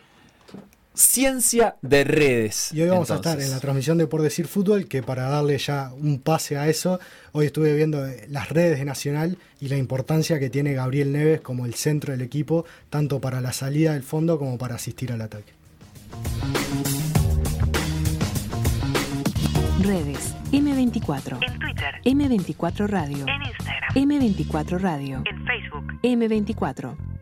ciencia 0.96 1.76
de 1.82 2.04
redes. 2.04 2.72
Y 2.72 2.82
hoy 2.82 2.88
vamos 2.88 3.10
a 3.10 3.16
estar 3.16 3.40
en 3.40 3.50
la 3.50 3.60
transmisión 3.60 3.98
de 3.98 4.06
Por 4.06 4.22
Decir 4.22 4.48
Fútbol, 4.48 4.88
que 4.88 5.02
para 5.02 5.28
darle 5.28 5.58
ya 5.58 5.92
un 5.92 6.18
pase 6.18 6.56
a 6.56 6.68
eso, 6.68 6.98
hoy 7.32 7.46
estuve 7.46 7.74
viendo 7.74 8.06
eh, 8.06 8.26
las 8.30 8.48
redes 8.48 8.78
de 8.78 8.84
Nacional 8.84 9.38
y 9.60 9.68
la 9.68 9.76
importancia 9.76 10.38
que 10.38 10.50
tiene 10.50 10.72
Gabriel 10.72 11.12
Neves 11.12 11.40
como 11.42 11.66
el 11.66 11.74
centro 11.74 12.12
del 12.12 12.22
equipo, 12.22 12.64
tanto 12.90 13.20
para 13.20 13.40
la 13.40 13.52
salida 13.52 13.92
del 13.92 14.02
fondo 14.02 14.38
como 14.38 14.58
para 14.58 14.76
asistir 14.76 15.12
al 15.12 15.20
ataque. 15.20 15.52
Redes 19.82 20.34
M24. 20.52 21.38
En 21.46 21.58
Twitter, 21.58 21.94
M24 22.04 22.86
Radio. 22.86 23.24
en 23.28 23.42
Instagram, 23.42 23.94
M24 23.94 24.80
Radio. 24.80 25.22
en 25.24 25.44
Facebook. 25.44 26.00
M24. 26.02 27.15